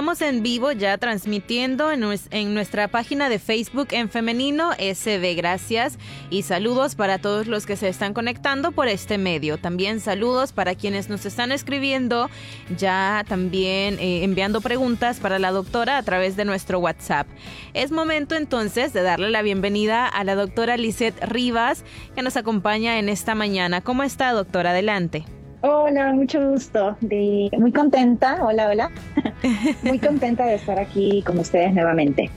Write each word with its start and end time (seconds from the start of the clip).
Estamos 0.00 0.22
en 0.22 0.42
vivo 0.42 0.72
ya 0.72 0.96
transmitiendo 0.96 1.92
en, 1.92 2.54
nuestra 2.54 2.88
página 2.88 3.28
de 3.28 3.38
Facebook 3.38 3.88
en 3.90 4.08
femenino 4.08 4.70
SB. 4.78 5.34
Gracias 5.36 5.98
y 6.30 6.40
saludos 6.40 6.94
para 6.94 7.18
todos 7.18 7.46
los 7.46 7.66
que 7.66 7.76
se 7.76 7.88
están 7.88 8.14
conectando 8.14 8.72
por 8.72 8.88
este 8.88 9.18
medio. 9.18 9.58
También 9.58 10.00
saludos 10.00 10.54
para 10.54 10.74
quienes 10.74 11.10
nos 11.10 11.26
están 11.26 11.52
escribiendo, 11.52 12.30
ya 12.78 13.26
también 13.28 13.98
eh, 13.98 14.24
enviando 14.24 14.62
preguntas 14.62 15.20
para 15.20 15.38
la 15.38 15.50
doctora 15.50 15.98
a 15.98 16.02
través 16.02 16.34
de 16.34 16.46
nuestro 16.46 16.78
WhatsApp. 16.78 17.26
Es 17.74 17.90
momento 17.90 18.36
entonces 18.36 18.94
de 18.94 19.02
darle 19.02 19.28
la 19.28 19.42
bienvenida 19.42 20.06
a 20.06 20.24
la 20.24 20.34
doctora 20.34 20.78
Lisette 20.78 21.22
Rivas 21.26 21.84
que 22.14 22.22
nos 22.22 22.38
acompaña 22.38 22.98
en 22.98 23.10
esta 23.10 23.34
mañana. 23.34 23.82
¿Cómo 23.82 24.02
está 24.02 24.32
doctora? 24.32 24.70
Adelante. 24.70 25.26
Hola, 25.62 26.12
mucho 26.14 26.40
gusto. 26.50 26.96
muy 27.02 27.72
contenta, 27.72 28.42
hola, 28.42 28.68
hola. 28.68 28.90
muy 29.82 29.98
contenta 29.98 30.46
de 30.46 30.54
estar 30.54 30.78
aquí 30.78 31.22
con 31.26 31.38
ustedes 31.38 31.74
nuevamente. 31.74 32.30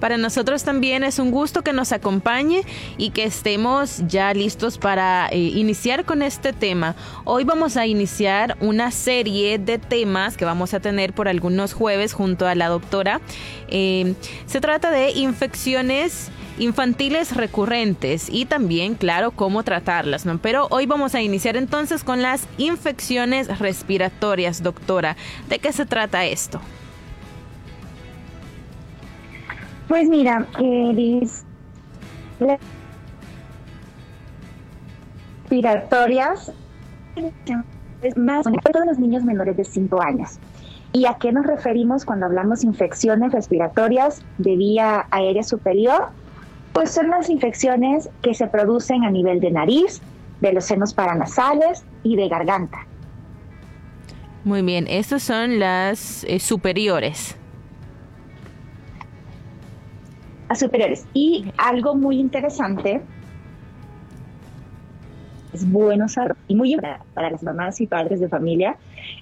Para 0.00 0.18
nosotros 0.18 0.64
también 0.64 1.04
es 1.04 1.18
un 1.18 1.30
gusto 1.30 1.62
que 1.62 1.72
nos 1.72 1.92
acompañe 1.92 2.62
y 2.98 3.10
que 3.10 3.24
estemos 3.24 4.02
ya 4.08 4.34
listos 4.34 4.78
para 4.78 5.28
eh, 5.28 5.38
iniciar 5.38 6.04
con 6.04 6.22
este 6.22 6.52
tema. 6.52 6.96
Hoy 7.24 7.44
vamos 7.44 7.76
a 7.76 7.86
iniciar 7.86 8.56
una 8.60 8.90
serie 8.90 9.58
de 9.58 9.78
temas 9.78 10.36
que 10.36 10.44
vamos 10.44 10.74
a 10.74 10.80
tener 10.80 11.14
por 11.14 11.28
algunos 11.28 11.72
jueves 11.72 12.12
junto 12.12 12.46
a 12.46 12.54
la 12.54 12.68
doctora. 12.68 13.20
Eh, 13.68 14.14
se 14.46 14.60
trata 14.60 14.90
de 14.90 15.12
infecciones 15.12 16.30
infantiles 16.58 17.36
recurrentes 17.36 18.28
y 18.30 18.44
también, 18.46 18.94
claro, 18.94 19.30
cómo 19.30 19.62
tratarlas, 19.62 20.26
¿no? 20.26 20.38
Pero 20.38 20.68
hoy 20.70 20.86
vamos 20.86 21.14
a 21.14 21.22
iniciar 21.22 21.56
entonces 21.56 22.04
con 22.04 22.22
las 22.22 22.46
infecciones 22.58 23.58
respiratorias, 23.58 24.62
doctora. 24.62 25.16
¿De 25.48 25.58
qué 25.58 25.72
se 25.72 25.86
trata 25.86 26.24
esto? 26.24 26.60
Pues 29.88 30.08
mira, 30.08 30.46
respiratorias 35.44 36.52
más 38.16 38.44
todos 38.44 38.86
los 38.86 38.98
niños 38.98 39.22
menores 39.24 39.56
de 39.56 39.64
5 39.64 40.02
años. 40.02 40.38
¿Y 40.92 41.06
a 41.06 41.14
qué 41.14 41.30
nos 41.30 41.46
referimos 41.46 42.04
cuando 42.04 42.26
hablamos 42.26 42.64
infecciones 42.64 43.32
respiratorias 43.32 44.22
de 44.38 44.56
vía 44.56 45.06
aérea 45.10 45.42
superior? 45.42 46.08
Pues 46.76 46.90
son 46.90 47.08
las 47.08 47.30
infecciones 47.30 48.10
que 48.20 48.34
se 48.34 48.48
producen 48.48 49.02
a 49.04 49.10
nivel 49.10 49.40
de 49.40 49.50
nariz, 49.50 50.02
de 50.42 50.52
los 50.52 50.66
senos 50.66 50.92
paranasales 50.92 51.86
y 52.02 52.16
de 52.16 52.28
garganta. 52.28 52.86
Muy 54.44 54.60
bien, 54.60 54.86
estas 54.86 55.22
son 55.22 55.58
las 55.58 56.24
eh, 56.24 56.38
superiores. 56.38 57.34
Las 60.50 60.58
superiores. 60.58 61.06
Y 61.14 61.50
algo 61.56 61.94
muy 61.94 62.20
interesante, 62.20 63.00
es 65.54 65.72
bueno 65.72 66.10
saber, 66.10 66.36
y 66.46 66.56
muy 66.56 66.74
importante 66.74 67.06
para 67.14 67.30
las 67.30 67.42
mamás 67.42 67.80
y 67.80 67.86
padres 67.86 68.20
de 68.20 68.28
familia, 68.28 68.76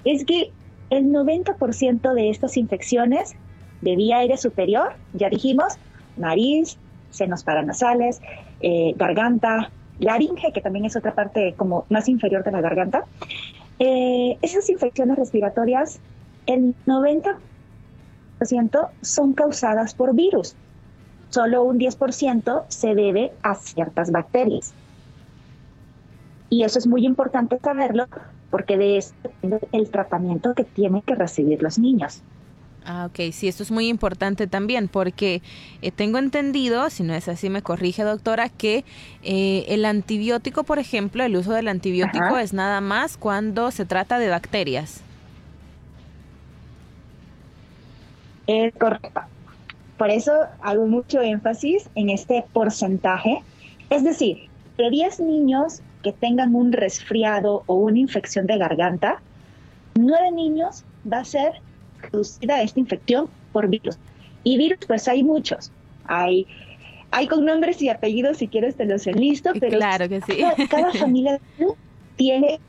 es 0.05 0.25
que 0.25 0.51
el 0.91 1.05
90% 1.05 2.15
de 2.15 2.31
estas 2.31 2.57
infecciones 2.57 3.37
de 3.81 3.95
vía 3.95 4.17
aérea 4.17 4.39
superior, 4.39 4.95
ya 5.13 5.31
dijimos, 5.31 5.75
nariz, 6.17 6.79
senos 7.15 7.45
paranasales, 7.45 8.21
eh, 8.61 8.95
garganta, 8.97 9.71
laringe, 9.99 10.53
que 10.53 10.61
también 10.61 10.85
es 10.85 10.97
otra 10.97 11.15
parte 11.15 11.55
como 11.57 11.87
más 11.89 12.09
inferior 12.09 12.45
de 12.45 12.51
la 12.51 12.61
garganta. 12.61 13.05
Eh, 13.79 14.39
esas 14.43 14.69
infecciones 14.71 15.17
respiratorias, 15.17 16.01
el 16.47 16.75
90% 16.87 17.39
son 19.01 19.33
causadas 19.33 19.95
por 19.95 20.15
virus. 20.15 20.57
Solo 21.31 21.65
un 21.65 21.79
10% 21.79 22.65
se 22.69 22.95
debe 22.95 23.33
a 23.43 23.55
ciertas 23.55 24.11
bacterias. 24.11 24.73
Y 26.51 26.63
eso 26.63 26.79
es 26.79 26.87
muy 26.87 27.05
importante 27.05 27.59
saberlo 27.59 28.07
porque 28.51 28.77
de 28.79 28.99
esto 28.99 29.17
depende 29.25 29.67
el 29.73 29.91
tratamiento 29.91 30.55
que 30.55 30.63
tienen 30.63 31.03
que 31.03 31.17
recibir 31.17 31.61
los 31.61 31.79
niños. 31.79 32.23
Ah, 32.87 33.07
ok, 33.07 33.33
sí, 33.33 33.49
esto 33.49 33.63
es 33.63 33.71
muy 33.71 33.89
importante 33.89 34.47
también 34.47 34.89
porque 34.89 35.41
eh, 35.81 35.91
tengo 35.91 36.19
entendido, 36.19 36.91
si 36.91 37.03
no 37.03 37.15
es 37.15 37.29
así 37.29 37.49
me 37.49 37.63
corrige 37.63 38.03
doctora, 38.03 38.51
que 38.51 38.85
eh, 39.23 39.65
el 39.69 39.87
antibiótico, 39.87 40.65
por 40.65 40.79
ejemplo, 40.79 41.25
el 41.25 41.35
uso 41.35 41.53
del 41.53 41.69
antibiótico 41.69 42.37
es 42.37 42.53
nada 42.53 42.83
más 42.83 43.17
cuando 43.17 43.71
se 43.71 43.87
trata 43.87 44.19
de 44.19 44.29
bacterias. 44.29 45.01
Es 48.47 48.75
correcto. 48.75 49.23
Por 49.97 50.11
eso 50.11 50.33
hago 50.61 50.87
mucho 50.87 51.23
énfasis 51.23 51.89
en 51.95 52.11
este 52.11 52.45
porcentaje. 52.53 53.43
Es 53.89 54.05
decir, 54.05 54.51
de 54.77 54.91
10 54.91 55.21
niños 55.21 55.81
que 56.03 56.13
tengan 56.13 56.55
un 56.55 56.73
resfriado 56.73 57.63
o 57.65 57.77
una 57.77 57.99
infección 57.99 58.47
de 58.47 58.59
garganta, 58.59 59.23
9 59.95 60.33
niños 60.33 60.85
va 61.11 61.21
a 61.21 61.25
ser 61.25 61.53
producida 62.11 62.63
esta 62.63 62.81
infección 62.81 63.29
por 63.53 63.69
virus. 63.69 63.99
Y 64.43 64.59
virus, 64.59 64.79
pues 64.87 65.09
hay 65.09 65.23
muchos. 65.23 65.71
Hay, 66.07 66.47
hay 67.11 67.27
con 67.27 67.45
nombres 67.45 67.81
y 67.81 67.89
apellidos, 67.89 68.39
si 68.39 68.49
quieres 68.49 68.77
te 68.77 68.85
los 68.85 69.07
enlisto, 69.07 69.53
pero 69.59 69.79
claro 69.79 70.09
que 70.09 70.21
sí. 70.23 70.43
cada, 70.69 70.93
familia 70.99 71.41
tiene 72.17 72.61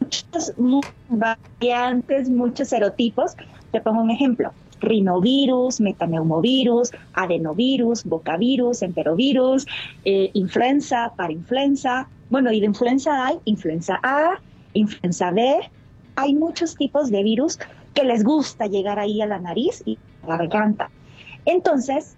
muchas 0.00 0.52
variantes, 1.08 2.28
muchos 2.28 2.68
serotipos. 2.68 3.36
Te 3.72 3.80
pongo 3.80 4.02
un 4.02 4.10
ejemplo 4.10 4.52
rinovirus, 4.84 5.80
metaneumovirus, 5.80 6.90
adenovirus, 7.14 8.04
bocavirus, 8.04 8.82
enterovirus, 8.82 9.66
eh, 10.04 10.30
influenza, 10.34 11.12
parainfluenza. 11.16 12.08
Bueno, 12.30 12.52
y 12.52 12.60
de 12.60 12.66
influenza 12.66 13.26
hay 13.26 13.36
influenza 13.44 13.98
A, 14.02 14.40
influenza 14.74 15.30
B. 15.30 15.60
Hay 16.16 16.34
muchos 16.34 16.76
tipos 16.76 17.10
de 17.10 17.22
virus 17.22 17.58
que 17.94 18.04
les 18.04 18.24
gusta 18.24 18.66
llegar 18.66 18.98
ahí 18.98 19.20
a 19.22 19.26
la 19.26 19.38
nariz 19.38 19.82
y 19.84 19.98
a 20.22 20.28
la 20.28 20.36
garganta. 20.38 20.90
Entonces, 21.44 22.16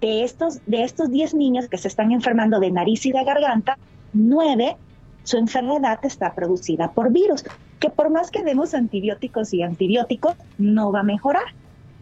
de 0.00 0.24
estos, 0.24 0.60
de 0.66 0.84
estos 0.84 1.10
10 1.10 1.34
niños 1.34 1.68
que 1.68 1.78
se 1.78 1.88
están 1.88 2.12
enfermando 2.12 2.60
de 2.60 2.70
nariz 2.70 3.04
y 3.06 3.12
de 3.12 3.24
garganta, 3.24 3.76
9 4.12 4.76
su 5.22 5.36
enfermedad 5.36 5.98
está 6.02 6.34
producida 6.34 6.92
por 6.92 7.12
virus, 7.12 7.44
que 7.78 7.90
por 7.90 8.10
más 8.10 8.30
que 8.30 8.42
demos 8.42 8.74
antibióticos 8.74 9.52
y 9.52 9.62
antibióticos, 9.62 10.34
no 10.58 10.92
va 10.92 11.00
a 11.00 11.04
mejorar. 11.04 11.54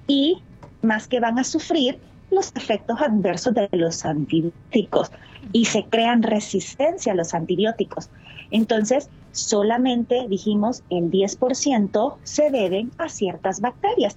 Y 0.07 0.43
más 0.83 1.09
que 1.09 1.21
van 1.21 1.39
a 1.39 1.45
sufrir 1.45 1.99
los 2.31 2.55
efectos 2.55 3.01
adversos 3.01 3.55
de 3.55 3.69
los 3.73 4.05
antibióticos 4.05 5.11
y 5.53 5.65
se 5.65 5.85
crean 5.85 6.23
resistencia 6.23 7.13
a 7.13 7.17
los 7.17 7.35
antibióticos. 7.35 8.11
Entonces, 8.51 9.11
solamente 9.33 10.27
dijimos 10.29 10.83
el 10.91 11.11
10% 11.11 12.17
se 12.23 12.51
deben 12.51 12.91
a 12.99 13.09
ciertas 13.09 13.61
bacterias. 13.61 14.17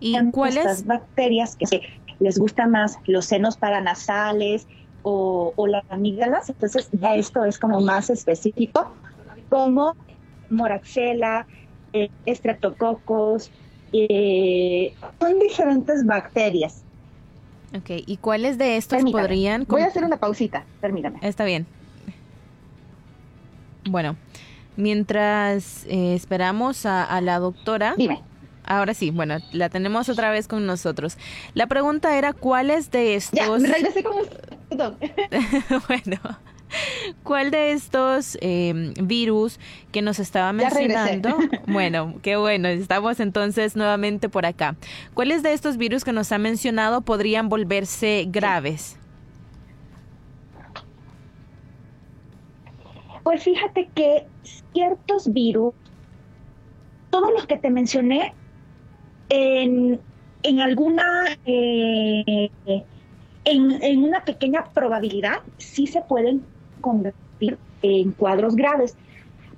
¿Y 0.00 0.16
cuáles? 0.30 0.58
Estas 0.58 0.86
bacterias 0.86 1.56
que 1.56 1.82
les 2.20 2.38
gustan 2.38 2.70
más 2.70 2.98
los 3.06 3.24
senos 3.26 3.56
paranasales 3.56 4.66
o, 5.02 5.52
o 5.56 5.66
las 5.66 5.84
amígdalas, 5.90 6.48
entonces 6.48 6.88
ya 6.92 7.14
esto 7.14 7.44
es 7.44 7.58
como 7.58 7.80
más 7.80 8.10
específico, 8.10 8.92
como 9.48 9.94
moraxella, 10.50 11.46
eh, 11.92 12.10
estreptococos, 12.26 13.50
eh, 13.92 14.94
son 15.20 15.38
diferentes 15.38 16.04
bacterias. 16.04 16.82
Ok, 17.76 17.90
¿y 18.06 18.16
cuáles 18.16 18.58
de 18.58 18.76
estos 18.76 19.02
podrían...? 19.10 19.64
Voy 19.68 19.82
a 19.82 19.86
hacer 19.86 20.04
una 20.04 20.16
pausita, 20.16 20.64
permítame. 20.80 21.18
Está 21.22 21.44
bien. 21.44 21.66
Bueno, 23.88 24.16
mientras 24.76 25.84
eh, 25.86 26.14
esperamos 26.14 26.86
a, 26.86 27.20
la 27.20 27.38
doctora. 27.38 27.94
Dime. 27.96 28.22
Ahora 28.64 28.92
sí, 28.92 29.10
bueno, 29.10 29.38
la 29.52 29.70
tenemos 29.70 30.10
otra 30.10 30.30
vez 30.30 30.46
con 30.46 30.66
nosotros. 30.66 31.16
La 31.54 31.66
pregunta 31.66 32.18
era, 32.18 32.34
¿cuáles 32.34 32.90
de 32.90 33.14
estos... 33.14 33.62
Ya, 33.62 33.72
regresé 33.72 34.02
como... 34.02 34.20
bueno, 35.88 36.16
¿cuál 37.22 37.50
de 37.50 37.72
estos 37.72 38.36
eh, 38.42 38.92
virus 39.02 39.58
que 39.90 40.02
nos 40.02 40.18
estaba 40.18 40.52
mencionando? 40.52 41.38
bueno, 41.66 42.14
qué 42.20 42.36
bueno, 42.36 42.68
estamos 42.68 43.20
entonces 43.20 43.74
nuevamente 43.74 44.28
por 44.28 44.44
acá. 44.44 44.76
¿Cuáles 45.14 45.42
de 45.42 45.54
estos 45.54 45.78
virus 45.78 46.04
que 46.04 46.12
nos 46.12 46.30
ha 46.32 46.38
mencionado 46.38 47.00
podrían 47.00 47.48
volverse 47.48 48.26
graves? 48.28 48.97
Pues 53.28 53.42
fíjate 53.42 53.90
que 53.94 54.26
ciertos 54.72 55.30
virus, 55.30 55.74
todos 57.10 57.30
los 57.30 57.46
que 57.46 57.58
te 57.58 57.68
mencioné, 57.68 58.32
en, 59.28 60.00
alguna, 60.62 61.04
eh, 61.44 62.50
en, 63.44 63.82
en 63.82 64.02
una 64.02 64.24
pequeña 64.24 64.64
probabilidad, 64.72 65.40
sí 65.58 65.86
se 65.86 66.00
pueden 66.00 66.42
convertir 66.80 67.58
en 67.82 68.12
cuadros 68.12 68.56
graves, 68.56 68.96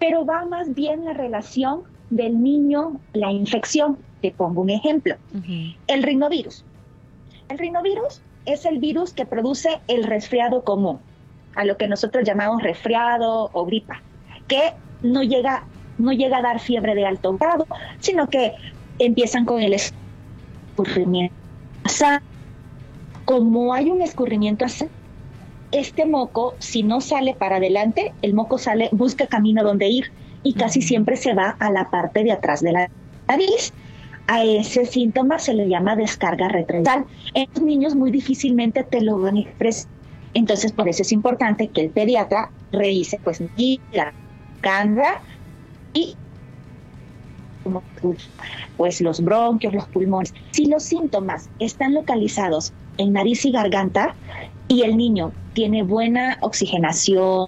pero 0.00 0.26
va 0.26 0.44
más 0.46 0.74
bien 0.74 1.04
la 1.04 1.12
relación 1.12 1.84
del 2.10 2.42
niño, 2.42 3.00
la 3.12 3.30
infección. 3.30 3.98
Te 4.20 4.32
pongo 4.32 4.62
un 4.62 4.70
ejemplo. 4.70 5.14
El 5.86 6.02
rinovirus. 6.02 6.64
El 7.48 7.58
rinovirus 7.58 8.20
es 8.46 8.64
el 8.64 8.80
virus 8.80 9.12
que 9.12 9.26
produce 9.26 9.80
el 9.86 10.02
resfriado 10.02 10.64
común, 10.64 10.98
a 11.54 11.64
lo 11.64 11.76
que 11.76 11.88
nosotros 11.88 12.24
llamamos 12.24 12.62
resfriado 12.62 13.50
o 13.52 13.66
gripa, 13.66 14.02
que 14.48 14.72
no 15.02 15.22
llega, 15.22 15.64
no 15.98 16.12
llega 16.12 16.38
a 16.38 16.42
dar 16.42 16.60
fiebre 16.60 16.94
de 16.94 17.06
alto 17.06 17.36
grado, 17.36 17.66
sino 17.98 18.28
que 18.28 18.52
empiezan 18.98 19.44
con 19.44 19.60
el 19.60 19.74
escurrimiento. 19.74 21.34
Como 23.24 23.74
hay 23.74 23.90
un 23.90 24.02
escurrimiento 24.02 24.64
así, 24.64 24.86
este 25.72 26.04
moco, 26.04 26.54
si 26.58 26.82
no 26.82 27.00
sale 27.00 27.34
para 27.34 27.56
adelante, 27.56 28.12
el 28.22 28.34
moco 28.34 28.58
sale, 28.58 28.88
busca 28.92 29.26
camino 29.26 29.62
donde 29.62 29.88
ir 29.88 30.10
y 30.42 30.54
casi 30.54 30.82
siempre 30.82 31.16
se 31.16 31.34
va 31.34 31.56
a 31.60 31.70
la 31.70 31.90
parte 31.90 32.24
de 32.24 32.32
atrás 32.32 32.60
de 32.60 32.72
la 32.72 32.90
nariz. 33.28 33.72
A 34.26 34.44
ese 34.44 34.84
síntoma 34.84 35.38
se 35.38 35.54
le 35.54 35.68
llama 35.68 35.96
descarga 35.96 36.48
retroviral. 36.48 37.04
En 37.34 37.48
los 37.54 37.62
niños 37.62 37.94
muy 37.94 38.10
difícilmente 38.10 38.84
te 38.84 39.00
lo 39.00 39.18
van 39.18 39.36
a 39.36 39.40
expresar. 39.40 39.90
Entonces, 40.34 40.72
por 40.72 40.88
eso 40.88 41.02
es 41.02 41.12
importante 41.12 41.68
que 41.68 41.82
el 41.82 41.90
pediatra 41.90 42.50
revise 42.72 43.18
pues 43.22 43.42
la 43.92 44.12
canga 44.60 45.20
y 45.92 46.16
pues 48.76 49.00
los 49.00 49.20
bronquios, 49.20 49.74
los 49.74 49.86
pulmones. 49.86 50.34
Si 50.52 50.66
los 50.66 50.84
síntomas 50.84 51.48
están 51.58 51.94
localizados 51.94 52.72
en 52.96 53.12
nariz 53.12 53.44
y 53.44 53.52
garganta 53.52 54.14
y 54.68 54.82
el 54.82 54.96
niño 54.96 55.32
tiene 55.52 55.82
buena 55.82 56.38
oxigenación, 56.40 57.46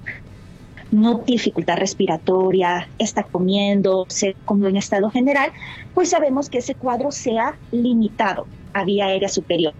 no 0.90 1.22
dificultad 1.26 1.78
respiratoria, 1.78 2.88
está 2.98 3.22
comiendo, 3.22 4.04
se 4.08 4.36
como 4.44 4.66
en 4.66 4.76
estado 4.76 5.10
general, 5.10 5.50
pues 5.94 6.10
sabemos 6.10 6.50
que 6.50 6.58
ese 6.58 6.74
cuadro 6.74 7.10
sea 7.10 7.56
limitado 7.70 8.46
a 8.74 8.84
vía 8.84 9.06
aérea 9.06 9.28
superior. 9.28 9.72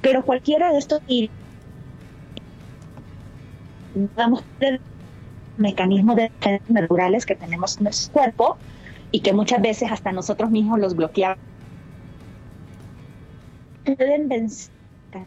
Pero 0.00 0.24
cualquiera 0.24 0.72
de 0.72 0.78
estos 0.78 1.00
vamos 4.16 4.44
del 4.60 4.80
mecanismo 5.56 6.14
de 6.14 6.30
defensa 6.40 6.72
naturales 6.72 7.24
que 7.24 7.34
tenemos 7.34 7.78
en 7.78 7.84
nuestro 7.84 8.12
cuerpo 8.12 8.56
y 9.10 9.20
que 9.20 9.32
muchas 9.32 9.62
veces 9.62 9.90
hasta 9.90 10.12
nosotros 10.12 10.50
mismos 10.50 10.78
los 10.78 10.94
bloqueamos 10.94 11.38
pueden 13.84 14.28
vencer 14.28 14.72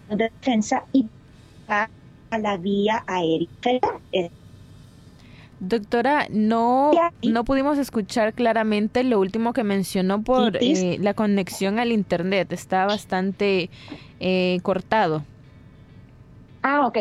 de 0.10 0.16
defensa 0.16 0.84
y 0.92 1.08
a 1.68 1.88
la 2.38 2.58
vía 2.58 3.04
aérea 3.08 3.48
Doctora, 5.60 6.28
no, 6.30 6.92
no 7.22 7.44
pudimos 7.44 7.78
escuchar 7.78 8.34
claramente 8.34 9.04
lo 9.04 9.20
último 9.20 9.52
que 9.52 9.66
mencionó 9.66 10.22
por 10.24 10.58
eh, 10.62 10.98
la 11.02 11.14
conexión 11.14 11.80
al 11.80 11.92
Internet. 11.92 12.54
Está 12.54 12.86
bastante 12.86 13.70
eh, 14.22 14.60
cortado. 14.64 15.24
Ah, 16.64 16.88
ok. 16.88 17.00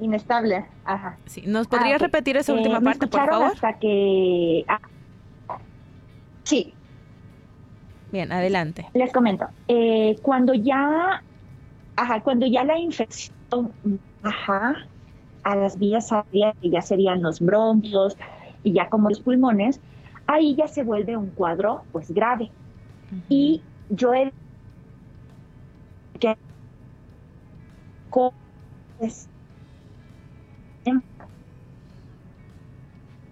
Inestable. 0.00 0.64
Ajá. 0.84 1.18
Sí. 1.26 1.42
¿Nos 1.46 1.66
podría 1.66 1.96
ah, 1.96 1.98
repetir 1.98 2.36
esa 2.36 2.52
última 2.52 2.78
eh, 2.78 2.82
parte, 2.82 3.06
por 3.06 3.26
favor? 3.26 3.52
Hasta 3.52 3.78
que... 3.78 4.64
Ah, 4.68 4.80
sí. 6.44 6.74
Bien, 8.10 8.32
adelante. 8.32 8.86
Les 8.94 9.12
comento. 9.12 9.46
cuando 10.22 10.54
ya... 10.54 11.22
Ajá, 11.96 12.20
cuando 12.22 12.46
ya 12.46 12.64
la 12.64 12.78
infección... 12.78 13.72
Ajá 14.22 14.86
a 15.42 15.56
las 15.56 15.78
vías 15.78 16.12
aéreas, 16.12 16.56
que 16.60 16.70
ya 16.70 16.82
serían 16.82 17.22
los 17.22 17.40
bronquios 17.40 18.16
y 18.62 18.72
ya 18.72 18.88
como 18.88 19.08
los 19.08 19.20
pulmones, 19.20 19.80
ahí 20.26 20.54
ya 20.54 20.68
se 20.68 20.82
vuelve 20.82 21.16
un 21.16 21.30
cuadro 21.30 21.82
pues 21.92 22.10
grave. 22.10 22.50
Y 23.28 23.62
yo 23.88 24.14
he 24.14 24.32
que 26.18 26.36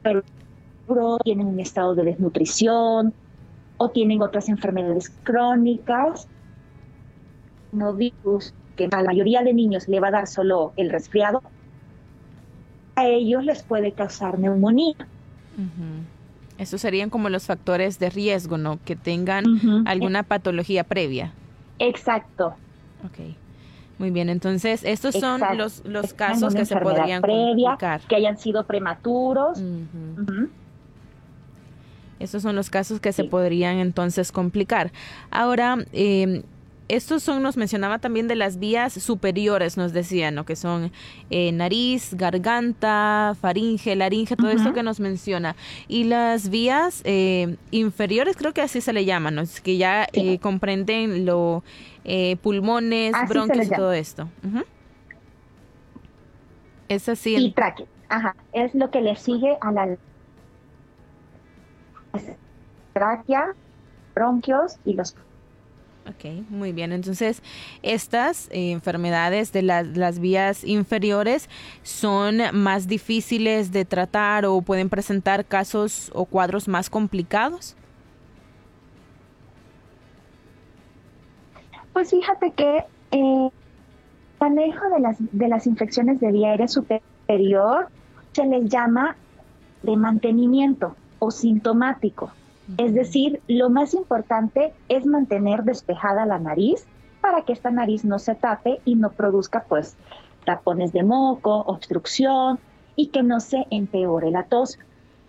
pero 0.02 0.22
tienen 1.24 1.46
un 1.46 1.60
estado 1.60 1.94
de 1.94 2.04
desnutrición 2.04 3.12
o 3.76 3.90
tienen 3.90 4.22
otras 4.22 4.48
enfermedades 4.48 5.10
crónicas, 5.22 6.28
no 7.72 7.94
virus, 7.94 8.54
que 8.76 8.86
a 8.86 9.02
la 9.02 9.10
mayoría 9.10 9.42
de 9.42 9.52
niños 9.52 9.88
le 9.88 10.00
va 10.00 10.08
a 10.08 10.12
dar 10.12 10.26
solo 10.26 10.72
el 10.76 10.90
resfriado, 10.90 11.42
a 12.96 13.06
ellos 13.06 13.44
les 13.44 13.62
puede 13.62 13.92
causar 13.92 14.38
neumonía. 14.38 14.96
Esos 16.58 16.80
serían 16.80 17.10
como 17.10 17.28
los 17.28 17.46
factores 17.46 17.98
de 17.98 18.10
riesgo, 18.10 18.58
¿no? 18.58 18.78
Que 18.84 18.96
tengan 18.96 19.44
alguna 19.86 20.22
patología 20.24 20.84
previa. 20.84 21.32
Exacto. 21.78 22.54
Ok. 23.04 23.36
Muy 23.98 24.10
bien, 24.10 24.28
entonces 24.28 24.84
estos 24.84 25.16
son 25.16 25.40
los, 25.56 25.84
los 25.84 26.14
casos 26.14 26.54
que 26.54 26.64
se 26.64 26.76
podrían 26.76 27.20
previa, 27.20 27.76
Que 28.08 28.16
hayan 28.16 28.38
sido 28.38 28.64
prematuros. 28.64 29.60
Estos 32.20 32.42
son 32.42 32.56
los 32.56 32.70
casos 32.70 33.00
que 33.00 33.12
se 33.12 33.24
podrían 33.24 33.78
entonces 33.78 34.32
complicar. 34.32 34.92
Ahora, 35.30 35.78
eh, 35.92 36.42
estos 36.88 37.22
son, 37.22 37.42
nos 37.42 37.56
mencionaba 37.56 37.98
también 37.98 38.28
de 38.28 38.34
las 38.34 38.58
vías 38.58 38.94
superiores, 38.94 39.76
nos 39.76 39.92
decían, 39.92 40.34
¿no? 40.34 40.44
Que 40.44 40.56
son 40.56 40.90
eh, 41.30 41.52
nariz, 41.52 42.14
garganta, 42.14 43.36
faringe, 43.40 43.94
laringe, 43.94 44.36
todo 44.36 44.50
esto 44.50 44.72
que 44.72 44.82
nos 44.82 44.98
menciona. 44.98 45.54
Y 45.86 46.04
las 46.04 46.48
vías 46.48 47.02
eh, 47.04 47.56
inferiores, 47.70 48.36
creo 48.36 48.52
que 48.54 48.62
así 48.62 48.80
se 48.80 48.92
le 48.92 49.04
llaman, 49.04 49.34
¿no? 49.34 49.42
Es 49.42 49.60
que 49.60 49.76
ya 49.76 50.06
eh, 50.12 50.38
comprenden 50.38 51.26
lo 51.26 51.62
pulmones, 52.42 53.14
bronquios 53.28 53.66
y 53.66 53.70
todo 53.70 53.92
esto. 53.92 54.28
Es 56.88 57.06
así. 57.10 57.36
Y 57.36 57.52
tráquea, 57.52 57.86
ajá, 58.08 58.34
es 58.54 58.74
lo 58.74 58.90
que 58.90 59.02
le 59.02 59.14
sigue 59.16 59.58
a 59.60 59.72
la 59.72 59.96
tráquea, 62.94 63.54
bronquios 64.14 64.78
y 64.86 64.94
los 64.94 65.14
Ok, 66.08 66.24
muy 66.48 66.72
bien. 66.72 66.92
Entonces, 66.92 67.42
estas 67.82 68.48
eh, 68.50 68.70
enfermedades 68.72 69.52
de 69.52 69.62
las 69.62 70.18
vías 70.18 70.64
inferiores 70.64 71.50
son 71.82 72.38
más 72.54 72.88
difíciles 72.88 73.72
de 73.72 73.84
tratar 73.84 74.46
o 74.46 74.62
pueden 74.62 74.88
presentar 74.88 75.44
casos 75.44 76.10
o 76.14 76.24
cuadros 76.24 76.66
más 76.66 76.88
complicados. 76.88 77.76
Pues 81.92 82.10
fíjate 82.10 82.52
que 82.52 82.84
el 83.10 83.46
eh, 83.46 83.50
manejo 84.40 84.88
de 84.90 85.00
las, 85.00 85.16
de 85.18 85.48
las 85.48 85.66
infecciones 85.66 86.20
de 86.20 86.32
vía 86.32 86.50
aérea 86.50 86.68
superior 86.68 87.88
se 88.32 88.46
les 88.46 88.68
llama 88.70 89.16
de 89.82 89.96
mantenimiento 89.96 90.96
o 91.18 91.30
sintomático. 91.30 92.30
Es 92.76 92.94
decir, 92.94 93.40
lo 93.48 93.70
más 93.70 93.94
importante 93.94 94.74
es 94.88 95.06
mantener 95.06 95.64
despejada 95.64 96.26
la 96.26 96.38
nariz 96.38 96.86
para 97.20 97.42
que 97.42 97.52
esta 97.52 97.70
nariz 97.70 98.04
no 98.04 98.18
se 98.18 98.34
tape 98.34 98.80
y 98.84 98.94
no 98.94 99.10
produzca 99.12 99.64
pues 99.68 99.96
tapones 100.44 100.92
de 100.92 101.02
moco, 101.02 101.62
obstrucción 101.62 102.58
y 102.94 103.08
que 103.08 103.22
no 103.22 103.40
se 103.40 103.66
empeore 103.70 104.30
la 104.30 104.44
tos. 104.44 104.78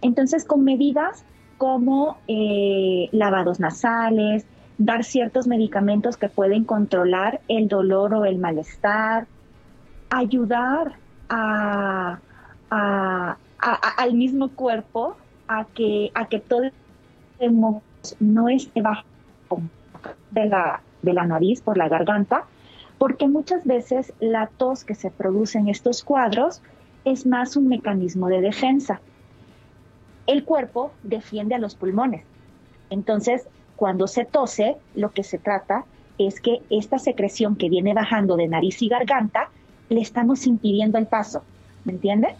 Entonces, 0.01 0.45
con 0.45 0.63
medidas 0.63 1.23
como 1.57 2.17
eh, 2.27 3.09
lavados 3.11 3.59
nasales, 3.59 4.45
dar 4.77 5.03
ciertos 5.03 5.45
medicamentos 5.45 6.17
que 6.17 6.29
pueden 6.29 6.63
controlar 6.63 7.41
el 7.47 7.67
dolor 7.67 8.13
o 8.13 8.25
el 8.25 8.39
malestar, 8.39 9.27
ayudar 10.09 10.93
a, 11.29 12.19
al 12.69 14.13
mismo 14.13 14.49
cuerpo 14.49 15.17
a 15.47 15.65
que, 15.65 16.11
a 16.15 16.27
que 16.27 16.39
todo 16.39 16.71
no 17.47 18.49
esté 18.49 18.81
bajo 18.81 19.03
de 20.31 20.45
la, 20.45 20.81
de 21.01 21.13
la 21.13 21.25
nariz 21.25 21.61
por 21.61 21.77
la 21.77 21.87
garganta, 21.87 22.45
porque 22.97 23.27
muchas 23.27 23.65
veces 23.65 24.13
la 24.19 24.47
tos 24.47 24.83
que 24.83 24.95
se 24.95 25.09
produce 25.09 25.57
en 25.57 25.69
estos 25.69 26.03
cuadros 26.03 26.61
es 27.05 27.25
más 27.25 27.55
un 27.55 27.67
mecanismo 27.67 28.27
de 28.27 28.41
defensa. 28.41 28.99
El 30.27 30.43
cuerpo 30.43 30.91
defiende 31.03 31.55
a 31.55 31.59
los 31.59 31.75
pulmones. 31.75 32.23
Entonces, 32.89 33.47
cuando 33.75 34.07
se 34.07 34.25
tose, 34.25 34.75
lo 34.95 35.11
que 35.11 35.23
se 35.23 35.37
trata 35.37 35.85
es 36.17 36.41
que 36.41 36.61
esta 36.69 36.99
secreción 36.99 37.55
que 37.55 37.69
viene 37.69 37.93
bajando 37.93 38.35
de 38.35 38.47
nariz 38.47 38.81
y 38.81 38.89
garganta, 38.89 39.49
le 39.87 40.01
estamos 40.01 40.45
impidiendo 40.45 40.97
el 40.97 41.07
paso. 41.07 41.43
¿Me 41.85 41.93
entiende? 41.93 42.35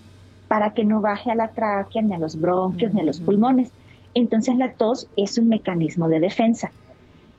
para 0.50 0.74
que 0.74 0.84
no 0.84 1.00
baje 1.00 1.32
a 1.32 1.36
la 1.36 1.50
tráquea, 1.50 2.02
ni 2.02 2.14
a 2.14 2.18
los 2.18 2.38
bronquios, 2.42 2.94
ni 2.94 3.02
a 3.02 3.04
los 3.06 3.22
pulmones. 3.22 3.72
Entonces 4.20 4.58
la 4.58 4.74
tos 4.74 5.08
es 5.16 5.38
un 5.38 5.48
mecanismo 5.48 6.10
de 6.10 6.20
defensa. 6.20 6.72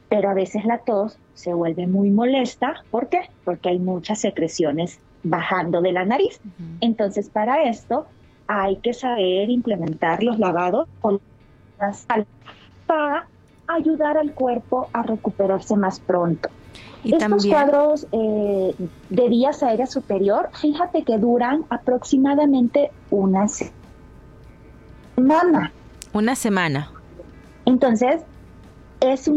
Pero 0.09 0.31
a 0.31 0.35
veces 0.35 0.65
la 0.65 0.79
tos 0.79 1.19
se 1.35 1.53
vuelve 1.53 1.87
muy 1.87 2.11
molesta. 2.11 2.83
¿Por 2.91 3.09
qué? 3.09 3.21
Porque 3.45 3.69
hay 3.69 3.79
muchas 3.79 4.21
secreciones 4.21 4.99
bajando 5.23 5.83
de 5.83 5.93
la 5.93 6.07
nariz. 6.07 6.41
Entonces 6.81 7.29
para 7.29 7.65
esto 7.65 8.07
hay 8.47 8.77
que 8.77 8.95
saber 8.95 9.51
implementar 9.51 10.23
los 10.23 10.39
lavados 10.39 10.89
con 11.03 11.21
la 11.79 11.93
sal 11.93 12.27
para 12.87 13.27
ayudar 13.69 14.17
al 14.17 14.33
cuerpo 14.33 14.89
a 14.95 15.03
recuperarse 15.03 15.77
más 15.77 16.01
pronto. 16.01 16.49
Estos 17.05 17.47
cuadros 17.47 18.07
eh, 18.11 18.75
de 19.11 19.29
vías 19.29 19.63
aéreas 19.63 19.91
superior, 19.93 20.49
fíjate 20.55 21.03
que 21.03 21.19
duran 21.19 21.65
aproximadamente 21.69 22.91
una 23.11 23.47
semana. 25.17 25.73
Una 26.13 26.35
semana. 26.35 26.91
Entonces, 27.67 28.23
es 29.01 29.31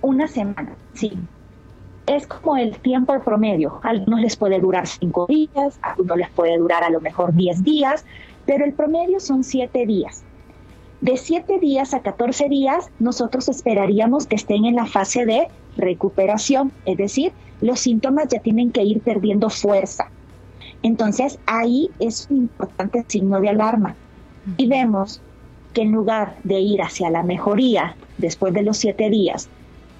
una 0.00 0.28
semana, 0.28 0.74
sí. 0.94 1.12
Es 2.06 2.26
como 2.26 2.56
el 2.56 2.78
tiempo 2.78 3.18
promedio. 3.20 3.80
A 3.82 3.88
algunos 3.90 4.20
les 4.20 4.36
puede 4.36 4.60
durar 4.60 4.86
cinco 4.86 5.26
días, 5.26 5.78
a 5.82 5.90
algunos 5.90 6.16
les 6.16 6.30
puede 6.30 6.56
durar 6.56 6.84
a 6.84 6.90
lo 6.90 7.00
mejor 7.00 7.34
diez 7.34 7.62
días, 7.62 8.04
pero 8.46 8.64
el 8.64 8.72
promedio 8.72 9.20
son 9.20 9.44
siete 9.44 9.86
días. 9.86 10.24
De 11.02 11.18
7 11.18 11.58
días 11.60 11.92
a 11.92 12.00
14 12.00 12.48
días, 12.48 12.88
nosotros 12.98 13.50
esperaríamos 13.50 14.26
que 14.26 14.36
estén 14.36 14.64
en 14.64 14.76
la 14.76 14.86
fase 14.86 15.26
de 15.26 15.48
recuperación, 15.76 16.72
es 16.86 16.96
decir, 16.96 17.32
los 17.60 17.80
síntomas 17.80 18.28
ya 18.28 18.40
tienen 18.40 18.72
que 18.72 18.82
ir 18.82 19.02
perdiendo 19.02 19.50
fuerza. 19.50 20.08
Entonces, 20.82 21.38
ahí 21.44 21.90
es 21.98 22.26
un 22.30 22.38
importante 22.38 23.04
signo 23.08 23.40
de 23.40 23.50
alarma. 23.50 23.94
Y 24.56 24.68
vemos 24.68 25.20
que 25.76 25.82
en 25.82 25.92
lugar 25.92 26.36
de 26.42 26.58
ir 26.58 26.80
hacia 26.80 27.10
la 27.10 27.22
mejoría 27.22 27.96
después 28.16 28.54
de 28.54 28.62
los 28.62 28.78
7 28.78 29.10
días, 29.10 29.50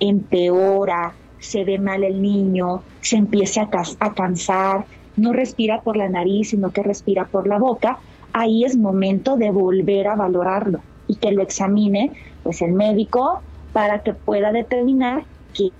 empeora, 0.00 1.12
se 1.38 1.64
ve 1.64 1.78
mal 1.78 2.02
el 2.02 2.22
niño, 2.22 2.82
se 3.02 3.16
empieza 3.16 3.68
a, 3.70 3.82
a 4.00 4.14
cansar, 4.14 4.86
no 5.18 5.34
respira 5.34 5.82
por 5.82 5.98
la 5.98 6.08
nariz, 6.08 6.48
sino 6.48 6.70
que 6.70 6.82
respira 6.82 7.26
por 7.26 7.46
la 7.46 7.58
boca, 7.58 7.98
ahí 8.32 8.64
es 8.64 8.78
momento 8.78 9.36
de 9.36 9.50
volver 9.50 10.08
a 10.08 10.16
valorarlo 10.16 10.80
y 11.08 11.16
que 11.16 11.30
lo 11.32 11.42
examine 11.42 12.10
pues 12.42 12.62
el 12.62 12.72
médico 12.72 13.42
para 13.74 13.98
que 13.98 14.14
pueda 14.14 14.52
determinar 14.52 15.24
que 15.52 15.72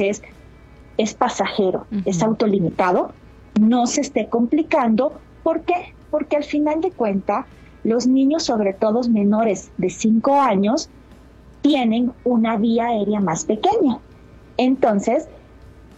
es, 0.00 0.22
es 0.96 1.14
pasajero, 1.14 1.86
es 2.04 2.20
autolimitado, 2.20 3.12
no 3.60 3.86
se 3.86 4.00
esté 4.00 4.28
complicando. 4.28 5.20
¿Por 5.44 5.60
qué? 5.60 5.94
Porque 6.10 6.34
al 6.34 6.42
final 6.42 6.80
de 6.80 6.90
cuentas, 6.90 7.46
los 7.88 8.06
niños, 8.06 8.44
sobre 8.44 8.72
todo 8.72 9.02
menores 9.08 9.70
de 9.78 9.90
5 9.90 10.40
años, 10.40 10.88
tienen 11.62 12.12
una 12.24 12.56
vía 12.56 12.86
aérea 12.86 13.20
más 13.20 13.44
pequeña. 13.44 13.98
Entonces, 14.56 15.28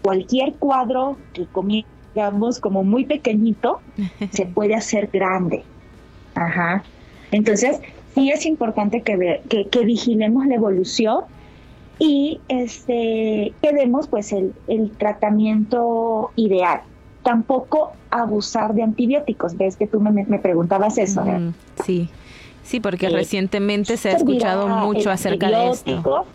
cualquier 0.02 0.54
cuadro 0.54 1.16
que 1.32 1.46
digamos, 2.14 2.58
como 2.58 2.82
muy 2.82 3.04
pequeñito, 3.04 3.80
se 4.32 4.46
puede 4.46 4.74
hacer 4.74 5.08
grande. 5.12 5.62
Ajá. 6.34 6.82
Entonces, 7.30 7.80
sí 8.14 8.30
es 8.30 8.46
importante 8.46 9.02
que, 9.02 9.40
que, 9.48 9.84
vigilemos 9.84 10.46
la 10.46 10.56
evolución 10.56 11.24
y 11.98 12.40
este, 12.48 13.52
que 13.62 13.72
demos 13.72 14.08
pues 14.08 14.32
el, 14.32 14.52
tratamiento 14.98 16.32
ideal. 16.36 16.80
Tampoco 17.22 17.92
abusar 18.10 18.74
de 18.74 18.82
antibióticos. 18.82 19.56
Ves 19.56 19.76
que 19.76 19.86
tú 19.86 20.00
me, 20.00 20.38
preguntabas 20.38 20.98
eso. 20.98 21.22
sí, 21.84 22.08
sí, 22.62 22.80
porque 22.80 23.06
eh, 23.06 23.10
recientemente 23.10 23.96
se 23.96 24.10
ha 24.10 24.12
escuchado 24.16 24.68
mucho 24.68 25.10
acerca 25.10 25.48
de 25.48 25.70
esto 25.70 26.26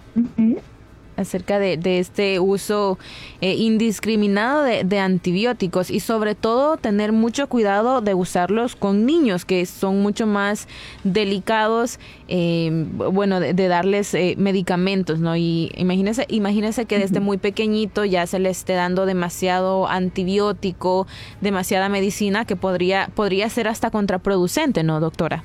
acerca 1.17 1.59
de, 1.59 1.99
este 1.99 2.39
uso 2.39 2.97
eh, 3.41 3.55
indiscriminado 3.55 4.63
de, 4.63 4.99
antibióticos 4.99 5.89
y 5.89 5.99
sobre 5.99 6.35
todo 6.35 6.77
tener 6.77 7.11
mucho 7.11 7.47
cuidado 7.47 8.01
de 8.01 8.13
usarlos 8.13 8.75
con 8.75 9.05
niños 9.05 9.45
que 9.45 9.65
son 9.65 10.01
mucho 10.01 10.27
más 10.27 10.67
delicados, 11.03 11.99
eh, 12.27 12.69
bueno, 13.11 13.39
de, 13.39 13.67
darles 13.67 14.13
eh, 14.13 14.35
medicamentos, 14.37 15.19
¿no? 15.19 15.35
Y 15.35 15.71
imagínese, 15.75 16.25
imagínese 16.29 16.85
que 16.85 16.99
desde 16.99 17.19
muy 17.19 17.37
pequeñito 17.37 18.05
ya 18.05 18.27
se 18.27 18.39
le 18.39 18.49
esté 18.49 18.73
dando 18.73 19.05
demasiado 19.05 19.87
antibiótico, 19.87 21.07
demasiada 21.41 21.89
medicina 21.89 22.45
que 22.45 22.55
podría, 22.55 23.09
podría 23.15 23.49
ser 23.49 23.67
hasta 23.67 23.89
contraproducente, 23.89 24.83
¿no, 24.83 24.99
doctora? 24.99 25.43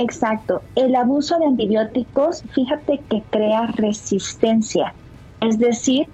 Exacto. 0.00 0.62
El 0.76 0.96
abuso 0.96 1.38
de 1.38 1.44
antibióticos, 1.44 2.42
fíjate 2.54 3.00
que 3.10 3.22
crea 3.30 3.66
resistencia. 3.66 4.94
Es 5.42 5.58
decir, 5.58 6.08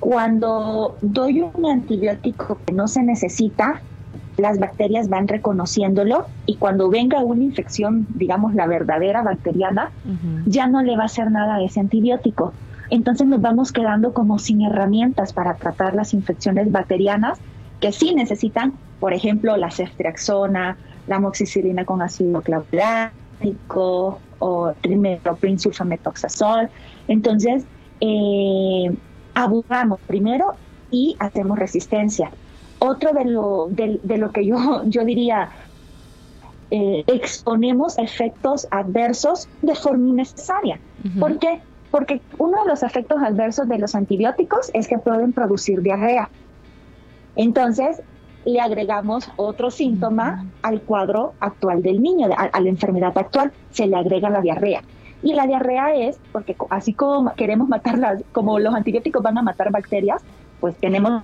cuando 0.00 0.96
doy 1.00 1.40
un 1.40 1.66
antibiótico 1.66 2.58
que 2.66 2.74
no 2.74 2.88
se 2.88 3.02
necesita, 3.02 3.80
las 4.36 4.58
bacterias 4.58 5.08
van 5.08 5.28
reconociéndolo 5.28 6.26
y 6.44 6.56
cuando 6.56 6.90
venga 6.90 7.24
una 7.24 7.42
infección, 7.42 8.06
digamos 8.14 8.54
la 8.54 8.66
verdadera 8.66 9.22
bacteriana, 9.22 9.90
ya 10.46 10.66
no 10.66 10.82
le 10.82 10.96
va 10.96 11.04
a 11.04 11.06
hacer 11.06 11.30
nada 11.30 11.56
a 11.56 11.62
ese 11.62 11.80
antibiótico. 11.80 12.52
Entonces 12.90 13.26
nos 13.26 13.40
vamos 13.40 13.72
quedando 13.72 14.12
como 14.12 14.38
sin 14.38 14.60
herramientas 14.60 15.32
para 15.32 15.54
tratar 15.54 15.94
las 15.94 16.12
infecciones 16.12 16.70
bacterianas 16.70 17.38
que 17.80 17.92
sí 17.92 18.14
necesitan, 18.14 18.74
por 19.00 19.14
ejemplo, 19.14 19.56
la 19.56 19.70
ceftriaxona, 19.70 20.76
la 21.06 21.16
amoxicilina 21.16 21.84
con 21.84 22.02
ácido 22.02 22.42
clavulánico 22.42 24.20
o 24.38 24.72
trimethoprim 24.80 25.58
sulfametoxazol. 25.58 26.68
Entonces, 27.08 27.64
eh, 28.00 28.94
abusamos 29.34 30.00
primero 30.06 30.54
y 30.90 31.16
hacemos 31.18 31.58
resistencia. 31.58 32.30
Otro 32.78 33.12
de 33.12 33.24
lo, 33.24 33.68
de, 33.70 34.18
lo 34.18 34.30
que 34.30 34.46
yo, 34.46 34.82
yo 34.86 35.04
diría, 35.04 35.50
eh, 36.70 37.04
exponemos 37.06 37.98
efectos 37.98 38.68
adversos 38.70 39.48
de 39.62 39.74
forma 39.74 40.08
innecesaria. 40.08 40.78
¿Por 41.18 41.38
qué? 41.38 41.60
Porque 41.90 42.20
uno 42.38 42.62
de 42.62 42.68
los 42.68 42.82
efectos 42.82 43.20
adversos 43.22 43.68
de 43.68 43.78
los 43.78 43.94
antibióticos 43.94 44.70
es 44.74 44.86
que 44.86 44.98
pueden 44.98 45.32
producir 45.32 45.82
diarrea. 45.82 46.28
Entonces, 47.36 48.02
le 48.44 48.60
agregamos 48.60 49.30
otro 49.36 49.70
síntoma 49.70 50.46
al 50.62 50.80
cuadro 50.82 51.34
actual 51.40 51.82
del 51.82 52.00
niño, 52.00 52.28
a, 52.36 52.60
la 52.60 52.68
enfermedad 52.68 53.16
actual, 53.16 53.52
se 53.70 53.86
le 53.86 53.96
agrega 53.96 54.30
la 54.30 54.40
diarrea. 54.40 54.82
Y 55.22 55.34
la 55.34 55.46
diarrea 55.46 55.94
es, 55.94 56.18
porque 56.32 56.56
así 56.70 56.94
como 56.94 57.34
queremos 57.34 57.68
matarlas, 57.68 58.22
como 58.32 58.58
los 58.58 58.74
antibióticos 58.74 59.22
van 59.22 59.36
a 59.36 59.42
matar 59.42 59.70
bacterias, 59.70 60.22
pues 60.60 60.74
tenemos 60.76 61.22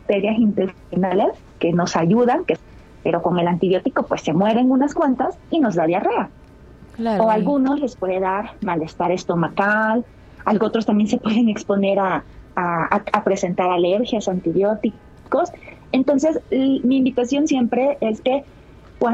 bacterias 0.00 0.38
intestinales 0.38 1.28
que 1.58 1.72
nos 1.72 1.96
ayudan, 1.96 2.44
que, 2.44 2.56
pero 3.02 3.22
con 3.22 3.38
el 3.38 3.48
antibiótico 3.48 4.04
pues 4.04 4.22
se 4.22 4.32
mueren 4.32 4.70
unas 4.70 4.94
cuantas 4.94 5.36
y 5.50 5.58
nos 5.58 5.74
da 5.74 5.86
diarrea. 5.86 6.30
O 7.20 7.30
a 7.30 7.34
algunos 7.34 7.80
les 7.80 7.96
puede 7.96 8.20
dar 8.20 8.52
malestar 8.60 9.10
estomacal, 9.10 10.04
algunos 10.44 10.68
otros 10.68 10.86
también 10.86 11.08
se 11.08 11.18
pueden 11.18 11.48
exponer 11.48 11.98
a, 11.98 12.22
a 12.54 13.24
presentar 13.24 13.70
alergias 13.70 14.28
antibióticas 14.28 15.07
entonces, 15.92 16.40
mi 16.50 16.96
invitación 16.96 17.46
siempre 17.46 17.98
es 18.00 18.20
que, 18.20 18.44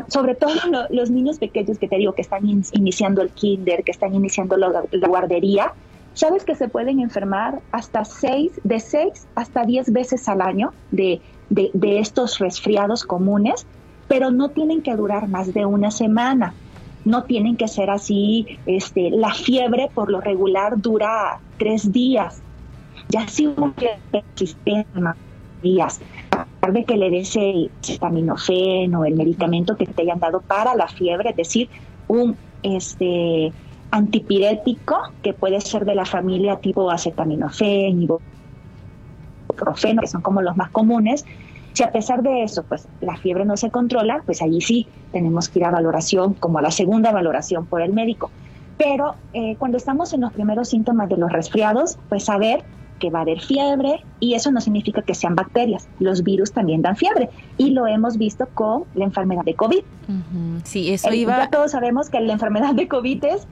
sobre 0.08 0.34
todo 0.34 0.54
los 0.90 1.10
niños 1.10 1.38
pequeños 1.38 1.78
que 1.78 1.88
te 1.88 1.96
digo 1.96 2.14
que 2.14 2.22
están 2.22 2.46
iniciando 2.46 3.22
el 3.22 3.30
kinder, 3.30 3.84
que 3.84 3.92
están 3.92 4.14
iniciando 4.14 4.56
la, 4.56 4.82
guardería, 5.06 5.72
sabes 6.14 6.44
que 6.44 6.54
se 6.54 6.68
pueden 6.68 7.00
enfermar 7.00 7.60
hasta 7.72 8.04
seis, 8.04 8.52
de 8.62 8.80
seis 8.80 9.26
hasta 9.34 9.64
diez 9.64 9.92
veces 9.92 10.28
al 10.28 10.40
año 10.40 10.72
de, 10.90 11.20
de, 11.50 11.98
estos 11.98 12.38
resfriados 12.38 13.04
comunes, 13.04 13.66
pero 14.08 14.30
no 14.30 14.50
tienen 14.50 14.82
que 14.82 14.94
durar 14.94 15.28
más 15.28 15.52
de 15.52 15.66
una 15.66 15.90
semana. 15.90 16.54
No 17.04 17.24
tienen 17.24 17.56
que 17.56 17.68
ser 17.68 17.90
así, 17.90 18.58
este, 18.64 19.10
la 19.10 19.34
fiebre 19.34 19.90
por 19.94 20.10
lo 20.10 20.22
regular 20.22 20.80
dura 20.80 21.38
tres 21.58 21.92
días. 21.92 22.40
Ya 23.10 23.28
si 23.28 23.46
uno 23.46 23.74
el 23.78 24.22
sistema 24.34 25.14
días, 25.64 26.00
a 26.30 26.70
de 26.70 26.84
que 26.84 26.96
le 26.96 27.10
des 27.10 27.34
el 27.34 27.70
o 28.94 29.04
el 29.04 29.14
medicamento 29.16 29.76
que 29.76 29.86
te 29.86 30.02
hayan 30.02 30.20
dado 30.20 30.40
para 30.40 30.76
la 30.76 30.86
fiebre, 30.86 31.30
es 31.30 31.36
decir, 31.36 31.68
un 32.06 32.36
este 32.62 33.52
antipirético 33.90 34.96
que 35.22 35.34
puede 35.34 35.60
ser 35.60 35.84
de 35.84 35.94
la 35.94 36.04
familia 36.04 36.56
tipo 36.56 36.90
acetaminofén, 36.90 38.08
ibuprofeno, 39.48 40.00
que 40.00 40.08
son 40.08 40.22
como 40.22 40.42
los 40.42 40.56
más 40.56 40.70
comunes. 40.70 41.24
Si 41.74 41.82
a 41.82 41.92
pesar 41.92 42.22
de 42.22 42.44
eso, 42.44 42.62
pues 42.64 42.88
la 43.00 43.16
fiebre 43.16 43.44
no 43.44 43.56
se 43.56 43.70
controla, 43.70 44.22
pues 44.24 44.42
allí 44.42 44.60
sí 44.60 44.86
tenemos 45.12 45.48
que 45.48 45.58
ir 45.60 45.64
a 45.64 45.70
valoración, 45.70 46.34
como 46.34 46.58
a 46.58 46.62
la 46.62 46.70
segunda 46.70 47.12
valoración 47.12 47.66
por 47.66 47.82
el 47.82 47.92
médico. 47.92 48.30
Pero 48.78 49.14
eh, 49.32 49.56
cuando 49.58 49.76
estamos 49.76 50.12
en 50.12 50.22
los 50.22 50.32
primeros 50.32 50.68
síntomas 50.68 51.08
de 51.08 51.16
los 51.16 51.30
resfriados, 51.30 51.98
pues 52.08 52.24
saber 52.24 52.64
que 53.04 53.10
va 53.10 53.18
a 53.18 53.22
haber 53.22 53.42
fiebre 53.42 54.02
y 54.18 54.32
eso 54.32 54.50
no 54.50 54.62
significa 54.62 55.02
que 55.02 55.14
sean 55.14 55.34
bacterias. 55.34 55.86
Los 56.00 56.22
virus 56.22 56.52
también 56.52 56.80
dan 56.80 56.96
fiebre 56.96 57.28
y 57.58 57.68
lo 57.72 57.86
hemos 57.86 58.16
visto 58.16 58.48
con 58.54 58.84
la 58.94 59.04
enfermedad 59.04 59.44
de 59.44 59.52
COVID. 59.52 59.82
Sí, 60.64 60.90
eso 60.90 61.12
iba. 61.12 61.36
Ya 61.36 61.50
todos 61.50 61.72
sabemos 61.72 62.08
que 62.08 62.18
la 62.20 62.32
enfermedad 62.32 62.72
de 62.72 62.88
COVID 62.88 63.22
es 63.26 63.46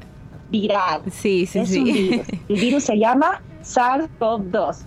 viral. 0.50 1.02
Sí, 1.10 1.44
sí, 1.44 1.58
es 1.58 1.68
sí. 1.68 1.78
Un 1.80 1.84
virus. 1.84 2.26
El 2.48 2.60
virus 2.60 2.84
se 2.84 2.98
llama 2.98 3.42
SARS-CoV-2. 3.62 4.78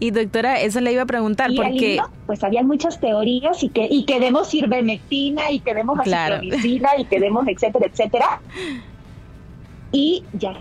Y 0.00 0.12
doctora, 0.12 0.62
eso 0.62 0.80
le 0.80 0.94
iba 0.94 1.02
a 1.02 1.06
preguntar 1.06 1.50
y 1.50 1.56
porque 1.56 2.00
pues 2.24 2.42
había 2.42 2.62
muchas 2.62 2.98
teorías 2.98 3.62
y 3.62 3.68
que 3.68 3.86
y 3.90 4.06
que 4.06 4.18
demos 4.18 4.54
ivermectina 4.54 5.50
y 5.50 5.60
que 5.60 5.74
demos 5.74 6.00
Claro. 6.04 6.42
y 6.42 7.04
que 7.04 7.20
demos 7.20 7.46
etcétera, 7.48 7.84
etcétera. 7.86 8.40
Y 9.92 10.24
ya 10.32 10.52
¿De 10.52 10.58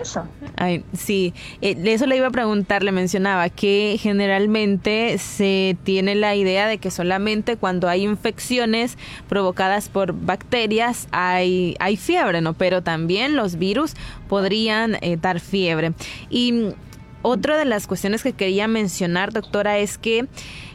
eso? 0.00 0.26
Ay, 0.56 0.84
sí, 0.92 1.32
eh, 1.60 1.76
eso 1.84 2.06
le 2.06 2.16
iba 2.16 2.26
a 2.26 2.30
preguntar, 2.30 2.82
le 2.82 2.92
mencionaba 2.92 3.48
que 3.48 3.96
generalmente 4.00 5.18
se 5.18 5.76
tiene 5.84 6.14
la 6.14 6.34
idea 6.34 6.66
de 6.66 6.78
que 6.78 6.90
solamente 6.90 7.56
cuando 7.56 7.88
hay 7.88 8.02
infecciones 8.02 8.98
provocadas 9.28 9.88
por 9.88 10.12
bacterias 10.12 11.08
hay, 11.12 11.76
hay 11.80 11.96
fiebre, 11.96 12.40
¿no? 12.40 12.54
Pero 12.54 12.82
también 12.82 13.36
los 13.36 13.56
virus 13.56 13.94
podrían 14.28 14.96
eh, 15.00 15.16
dar 15.20 15.40
fiebre. 15.40 15.92
Y 16.30 16.74
otra 17.24 17.56
de 17.56 17.64
las 17.64 17.86
cuestiones 17.86 18.22
que 18.22 18.34
quería 18.34 18.68
mencionar, 18.68 19.32
doctora, 19.32 19.78
es 19.78 19.96
que 19.96 20.26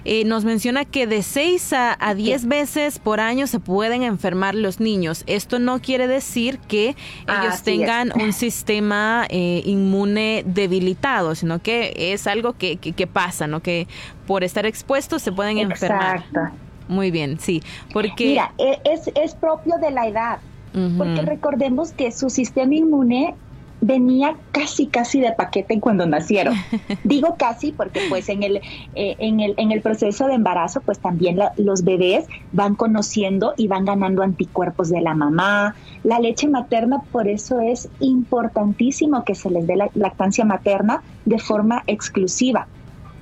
eh, 0.03 0.25
nos 0.25 0.45
menciona 0.45 0.83
que 0.83 1.05
de 1.05 1.21
6 1.21 1.73
a, 1.73 1.95
a 1.99 2.15
10 2.15 2.47
veces 2.47 2.97
por 2.97 3.19
año 3.19 3.45
se 3.47 3.59
pueden 3.59 4.01
enfermar 4.01 4.55
los 4.55 4.79
niños. 4.79 5.23
Esto 5.27 5.59
no 5.59 5.79
quiere 5.79 6.07
decir 6.07 6.57
que 6.57 6.89
ellos 7.27 7.53
Así 7.53 7.63
tengan 7.63 8.09
es. 8.09 8.15
un 8.23 8.33
sistema 8.33 9.27
eh, 9.29 9.61
inmune 9.63 10.43
debilitado, 10.45 11.35
sino 11.35 11.61
que 11.61 11.93
es 12.13 12.25
algo 12.25 12.53
que, 12.53 12.77
que, 12.77 12.93
que 12.93 13.05
pasa, 13.07 13.45
¿no? 13.45 13.61
Que 13.61 13.87
por 14.25 14.43
estar 14.43 14.65
expuestos 14.65 15.21
se 15.21 15.31
pueden 15.31 15.59
enfermar. 15.59 16.23
Exacto. 16.31 16.57
Muy 16.87 17.11
bien, 17.11 17.39
sí. 17.39 17.61
Porque. 17.93 18.25
Mira, 18.25 18.53
e- 18.57 18.79
es, 18.85 19.11
es 19.13 19.35
propio 19.35 19.75
de 19.77 19.91
la 19.91 20.07
edad, 20.07 20.39
porque 20.97 21.21
recordemos 21.21 21.91
que 21.91 22.11
su 22.11 22.29
sistema 22.31 22.73
inmune 22.73 23.35
venía 23.81 24.35
casi 24.51 24.87
casi 24.87 25.21
de 25.21 25.31
paquete 25.33 25.79
cuando 25.79 26.05
nacieron. 26.05 26.55
Digo 27.03 27.35
casi 27.37 27.71
porque 27.71 28.01
pues 28.09 28.27
en 28.29 28.43
el, 28.43 28.57
eh, 28.93 29.15
en 29.19 29.39
el, 29.39 29.53
en 29.57 29.71
el 29.71 29.81
proceso 29.81 30.27
de 30.27 30.33
embarazo 30.33 30.81
pues 30.81 30.99
también 30.99 31.37
la- 31.37 31.53
los 31.57 31.83
bebés 31.83 32.25
van 32.51 32.75
conociendo 32.75 33.53
y 33.57 33.67
van 33.67 33.85
ganando 33.85 34.21
anticuerpos 34.23 34.89
de 34.89 35.01
la 35.01 35.13
mamá. 35.15 35.75
La 36.03 36.19
leche 36.19 36.47
materna 36.49 37.01
por 37.11 37.27
eso 37.27 37.59
es 37.59 37.89
importantísimo 37.99 39.23
que 39.23 39.35
se 39.35 39.49
les 39.49 39.65
dé 39.67 39.75
la 39.75 39.89
lactancia 39.93 40.45
materna 40.45 41.03
de 41.25 41.39
forma 41.39 41.83
exclusiva. 41.87 42.67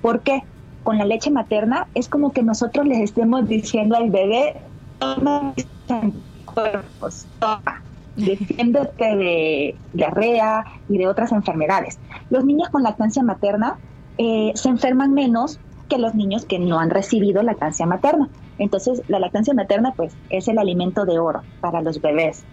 ¿Por 0.02 0.22
qué? 0.24 0.44
Con 0.84 0.98
la 0.98 1.06
leche 1.06 1.32
materna 1.32 1.88
es 1.94 2.08
como 2.08 2.32
que 2.32 2.44
nosotros 2.44 2.86
les 2.88 3.00
estemos 3.00 3.48
diciendo 3.48 3.96
al 3.98 4.10
bebé, 4.10 4.56
toma 5.00 5.54
mis 5.56 5.68
anticuerpos, 5.90 7.28
toma, 7.40 7.84
defiéndete 8.18 9.16
de 9.16 9.76
diarrea 9.94 10.66
y 10.90 10.98
de 10.98 11.08
otras 11.08 11.32
enfermedades. 11.32 12.00
Los 12.30 12.44
niños 12.44 12.70
con 12.70 12.84
lactancia 12.84 13.24
materna 13.24 13.78
eh, 14.18 14.52
se 14.56 14.70
enferman 14.70 15.14
menos 15.14 15.60
que 15.88 15.98
los 15.98 16.16
niños 16.16 16.46
que 16.46 16.60
no 16.60 16.80
han 16.80 16.90
recibido 16.90 17.42
lactancia 17.44 17.86
materna. 17.86 18.28
Entonces, 18.60 19.02
la 19.08 19.20
lactancia 19.20 19.54
materna, 19.54 19.94
pues, 19.96 20.14
es 20.30 20.48
el 20.48 20.58
alimento 20.58 21.06
de 21.06 21.20
oro 21.20 21.44
para 21.62 21.82
los 21.82 22.02
bebés, 22.02 22.44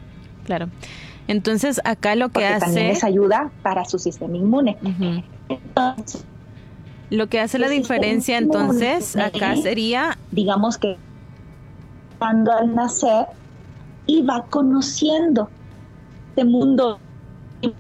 Claro. 0.44 0.68
Entonces, 1.26 1.80
acá 1.85 2.14
lo 2.16 2.28
que 2.28 2.35
porque 2.35 2.59
también 2.61 2.87
hace. 2.87 2.88
les 2.88 3.04
ayuda 3.04 3.50
para 3.62 3.87
su 3.87 3.99
sistema 3.99 4.37
inmune. 4.37 4.76
Entonces, 5.49 6.25
Lo 7.11 7.28
que 7.28 7.40
hace 7.40 7.59
la 7.59 7.68
diferencia 7.68 8.37
entonces 8.38 9.16
acá 9.16 9.56
sería 9.56 10.18
digamos 10.33 10.76
que 10.78 10.97
cuando 12.18 12.52
al 12.52 12.75
nacer 12.75 13.26
y 14.07 14.23
va 14.23 14.45
conociendo 14.51 15.49
este 16.31 16.45
mundo 16.45 16.99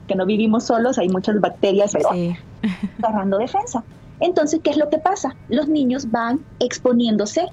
que 0.06 0.14
no 0.14 0.24
vivimos 0.24 0.64
solos, 0.64 0.98
hay 0.98 1.08
muchas 1.08 1.40
bacterias, 1.40 1.92
pero 1.92 2.08
sí, 2.12 2.36
agarrando 2.98 3.38
defensa. 3.38 3.84
Entonces, 4.20 4.60
¿qué 4.62 4.70
es 4.70 4.76
lo 4.76 4.88
que 4.88 4.98
pasa? 4.98 5.34
Los 5.48 5.68
niños 5.68 6.10
van 6.10 6.40
exponiéndose 6.60 7.46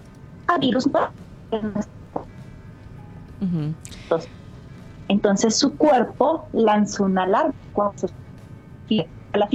a 0.47 0.57
virus. 0.57 0.87
Entonces 5.07 5.57
su 5.57 5.75
cuerpo 5.75 6.45
lanza 6.53 7.03
una 7.03 7.23
alarma 7.23 7.53
cuando 7.73 8.07
se 8.87 9.07
la 9.33 9.49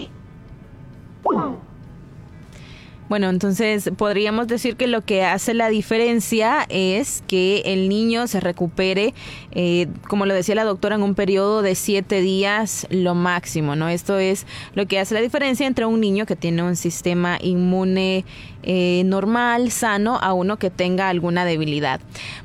Bueno, 3.08 3.30
entonces 3.30 3.88
podríamos 3.96 4.48
decir 4.48 4.74
que 4.76 4.88
lo 4.88 5.04
que 5.04 5.24
hace 5.24 5.54
la 5.54 5.68
diferencia 5.68 6.66
es 6.68 7.22
que 7.28 7.62
el 7.64 7.88
niño 7.88 8.26
se 8.26 8.40
recupere, 8.40 9.14
eh, 9.52 9.86
como 10.08 10.26
lo 10.26 10.34
decía 10.34 10.56
la 10.56 10.64
doctora, 10.64 10.96
en 10.96 11.02
un 11.02 11.14
periodo 11.14 11.62
de 11.62 11.76
siete 11.76 12.20
días 12.20 12.86
lo 12.90 13.14
máximo, 13.14 13.76
¿no? 13.76 13.88
Esto 13.88 14.18
es 14.18 14.44
lo 14.74 14.86
que 14.86 14.98
hace 14.98 15.14
la 15.14 15.20
diferencia 15.20 15.68
entre 15.68 15.86
un 15.86 16.00
niño 16.00 16.26
que 16.26 16.34
tiene 16.34 16.64
un 16.64 16.74
sistema 16.74 17.38
inmune 17.40 18.24
eh, 18.64 19.02
normal, 19.06 19.70
sano, 19.70 20.18
a 20.20 20.32
uno 20.32 20.56
que 20.56 20.70
tenga 20.70 21.08
alguna 21.08 21.44
debilidad. 21.44 22.00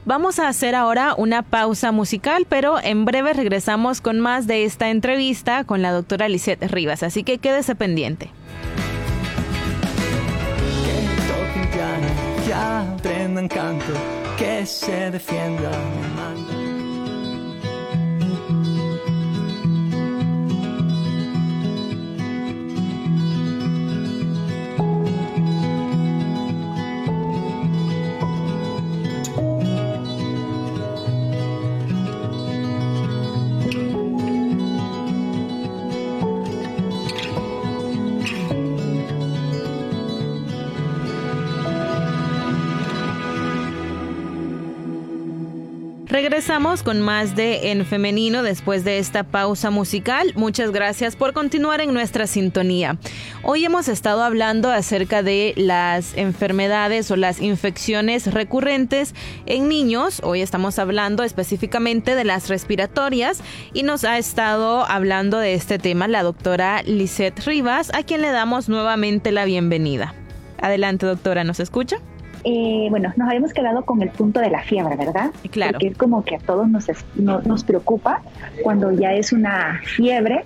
Vamos 0.06 0.38
a 0.38 0.48
hacer 0.48 0.76
ahora 0.76 1.16
una 1.18 1.42
pausa 1.42 1.92
musical, 1.92 2.46
pero 2.48 2.80
en 2.84 3.06
breve 3.06 3.34
regresamos 3.34 4.00
con 4.00 4.20
más 4.20 4.46
de 4.46 4.66
esta 4.66 4.92
entrevista 4.92 5.64
con 5.64 5.82
la 5.82 5.92
doctora 5.92 6.30
Lisette 6.30 6.72
Rivas, 6.72 7.02
así 7.02 7.24
que 7.24 7.40
quédese 7.40 7.74
pendiente. 7.74 8.30
Que 12.52 12.56
aprendan 12.56 13.48
canto, 13.48 13.94
que 14.38 14.66
se 14.66 15.10
defienda. 15.10 15.72
Regresamos 46.12 46.84
con 46.84 47.00
más 47.00 47.38
de 47.38 47.72
En 47.72 47.86
Femenino 47.86 48.44
después 48.44 48.84
de 48.84 49.00
esta 49.00 49.24
pausa 49.24 49.70
musical. 49.70 50.34
Muchas 50.36 50.72
gracias 50.72 51.16
por 51.16 51.32
continuar 51.32 51.80
en 51.80 51.94
nuestra 51.94 52.28
sintonía. 52.28 52.98
Hoy 53.44 53.64
hemos 53.64 53.88
estado 53.88 54.22
hablando 54.22 54.70
acerca 54.70 55.24
de 55.24 55.54
las 55.56 56.18
enfermedades 56.18 57.10
o 57.12 57.16
las 57.16 57.40
infecciones 57.40 58.34
recurrentes 58.34 59.16
en 59.46 59.70
niños. 59.70 60.20
Hoy 60.22 60.42
estamos 60.42 60.80
hablando 60.80 61.24
específicamente 61.24 62.14
de 62.14 62.26
las 62.26 62.50
respiratorias 62.50 63.42
y 63.72 63.84
nos 63.84 64.04
ha 64.04 64.18
estado 64.18 64.84
hablando 64.86 65.38
de 65.38 65.54
este 65.54 65.80
tema 65.80 66.10
la 66.10 66.24
doctora 66.24 66.84
Lisette 66.84 67.40
Rivas, 67.46 67.90
a 67.94 68.04
quien 68.04 68.22
le 68.22 68.32
damos 68.32 68.68
nuevamente 68.68 69.32
la 69.32 69.46
bienvenida. 69.46 70.14
Adelante, 70.62 71.06
doctora, 71.06 71.46
¿nos 71.46 71.62
escucha? 71.62 72.00
Eh, 72.44 72.88
bueno, 72.90 73.14
nos 73.16 73.28
habíamos 73.28 73.54
quedado 73.54 73.84
con 73.84 74.02
el 74.02 74.10
punto 74.10 74.40
de 74.40 74.50
la 74.50 74.62
fiebre, 74.64 74.96
¿verdad? 74.96 75.32
Claro. 75.52 75.74
Porque 75.74 75.88
es 75.88 75.98
como 75.98 76.24
que 76.24 76.36
a 76.36 76.40
todos 76.40 76.68
nos, 76.68 76.88
nos 77.16 77.64
preocupa 77.64 78.22
cuando 78.64 78.92
ya 78.92 79.14
es 79.14 79.32
una 79.32 79.80
fiebre 79.84 80.46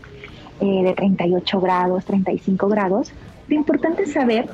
eh, 0.62 0.84
de 0.84 0.94
38 0.94 1.62
grados, 1.62 2.06
35 2.06 2.68
grados. 2.68 3.12
Lo 3.48 3.56
importante 3.56 4.04
es 4.04 4.14
saber 4.14 4.48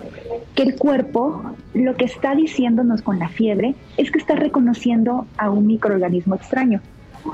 que 0.56 0.64
el 0.64 0.76
cuerpo 0.76 1.44
lo 1.74 1.96
que 1.96 2.06
está 2.06 2.36
diciéndonos 2.36 3.02
con 3.02 3.20
la 3.20 3.30
fiebre 3.30 3.76
es 3.98 4.12
que 4.12 4.20
está 4.20 4.36
reconociendo 4.36 5.26
a 5.38 5.50
un 5.50 5.68
microorganismo 5.68 6.36
extraño. 6.36 6.82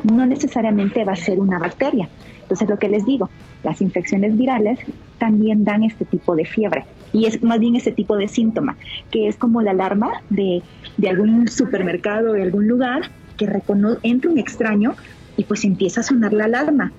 No 0.04 0.26
necesariamente 0.26 1.04
va 1.04 1.14
a 1.14 1.16
ser 1.16 1.40
una 1.40 1.60
bacteria. 1.60 2.10
Entonces, 2.42 2.70
lo 2.70 2.78
que 2.78 2.90
les 2.90 3.06
digo, 3.06 3.30
las 3.64 3.82
infecciones 3.82 4.38
virales 4.38 4.80
también 5.18 5.64
dan 5.64 5.84
este 5.84 6.06
tipo 6.06 6.36
de 6.36 6.46
fiebre. 6.46 6.86
Y 7.14 7.26
es 7.26 7.42
más 7.44 7.60
bien 7.60 7.76
este 7.76 7.92
tipo 7.92 8.16
de 8.16 8.28
síntoma, 8.28 8.78
que 9.12 9.28
es 9.28 9.38
como 9.38 9.62
la 9.62 9.72
alarma 9.72 10.12
de, 10.30 10.62
de 10.98 11.10
algún 11.10 11.48
supermercado, 11.48 12.34
de 12.34 12.44
algún 12.44 12.68
lugar, 12.68 13.12
que 13.38 13.48
recono- 13.48 14.00
entra 14.04 14.30
un 14.32 14.38
extraño 14.38 14.96
y 15.38 15.44
pues 15.44 15.64
empieza 15.64 16.02
a 16.02 16.04
sonar 16.04 16.34
la 16.34 16.46
alarma. 16.46 16.92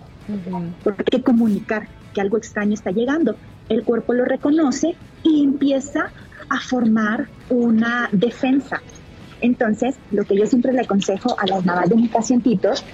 Porque 0.84 1.02
hay 1.12 1.18
que 1.18 1.22
comunicar 1.22 1.88
que 2.14 2.20
algo 2.20 2.36
extraño 2.36 2.74
está 2.74 2.90
llegando. 2.90 3.36
El 3.68 3.82
cuerpo 3.84 4.12
lo 4.14 4.24
reconoce 4.24 4.96
y 5.22 5.44
empieza 5.44 6.10
a 6.48 6.60
formar 6.60 7.28
una 7.50 8.08
defensa. 8.12 8.80
Entonces, 9.40 9.96
lo 10.10 10.24
que 10.24 10.36
yo 10.36 10.46
siempre 10.46 10.72
le 10.72 10.80
aconsejo 10.80 11.38
a 11.38 11.46
las 11.46 11.64
mamás 11.64 11.88
de 11.88 11.96
mis 11.96 12.10
pacientitos, 12.10 12.84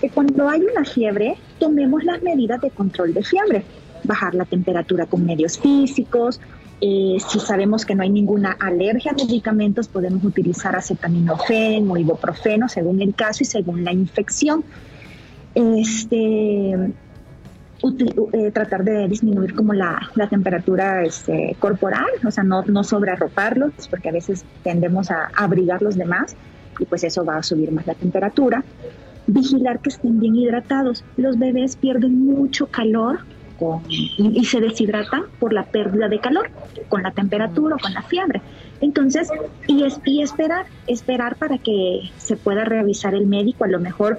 que 0.00 0.10
cuando 0.10 0.48
hay 0.48 0.60
una 0.60 0.84
fiebre, 0.84 1.36
tomemos 1.58 2.02
las 2.02 2.22
medidas 2.22 2.60
de 2.60 2.70
control 2.70 3.14
de 3.14 3.22
fiebre. 3.22 3.64
Bajar 4.04 4.34
la 4.34 4.44
temperatura 4.44 5.06
con 5.06 5.24
medios 5.24 5.58
físicos. 5.58 6.40
Eh, 6.80 7.18
si 7.28 7.38
sabemos 7.38 7.86
que 7.86 7.94
no 7.94 8.02
hay 8.02 8.10
ninguna 8.10 8.56
alergia 8.58 9.12
a 9.12 9.14
medicamentos, 9.14 9.88
podemos 9.88 10.24
utilizar 10.24 10.74
acetaminofén 10.74 11.88
o 11.90 11.96
ibuprofeno 11.96 12.68
según 12.68 13.00
el 13.00 13.14
caso 13.14 13.44
y 13.44 13.46
según 13.46 13.84
la 13.84 13.92
infección. 13.92 14.64
Este, 15.54 16.92
eh, 18.32 18.50
tratar 18.52 18.84
de 18.84 19.08
disminuir 19.08 19.54
como 19.54 19.72
la, 19.74 20.08
temperatura 20.30 21.02
este, 21.02 21.56
corporal, 21.58 22.06
o 22.24 22.30
sea, 22.30 22.44
no, 22.44 22.62
no 22.62 22.84
sobrearroparlos, 22.84 23.72
porque 23.88 24.08
a 24.08 24.12
veces 24.12 24.44
tendemos 24.62 25.10
a 25.10 25.30
abrigar 25.34 25.82
los 25.82 25.96
demás 25.96 26.36
y 26.78 26.84
pues 26.84 27.02
eso 27.02 27.24
va 27.24 27.38
a 27.38 27.42
subir 27.42 27.72
más 27.72 27.86
la 27.86 27.94
temperatura. 27.94 28.64
Vigilar 29.26 29.80
que 29.80 29.90
estén 29.90 30.20
bien 30.20 30.36
hidratados. 30.36 31.04
Los 31.16 31.38
bebés 31.38 31.76
pierden 31.76 32.24
mucho 32.24 32.66
calor 32.66 33.20
y, 33.88 34.44
se 34.44 34.60
deshidratan 34.60 35.24
por 35.38 35.52
la 35.52 35.64
pérdida 35.64 36.08
de 36.08 36.18
calor, 36.18 36.50
con 36.88 37.02
la 37.02 37.12
temperatura 37.12 37.76
o 37.76 37.78
con 37.78 37.92
la 37.94 38.02
fiebre. 38.02 38.40
Entonces, 38.80 39.28
y, 39.66 39.84
es, 39.84 40.00
y 40.04 40.22
esperar, 40.22 40.66
esperar 40.86 41.36
para 41.36 41.58
que 41.58 42.10
se 42.18 42.36
pueda 42.36 42.64
revisar 42.64 43.14
el 43.14 43.26
médico, 43.26 43.64
a 43.64 43.68
lo 43.68 43.80
mejor 43.80 44.18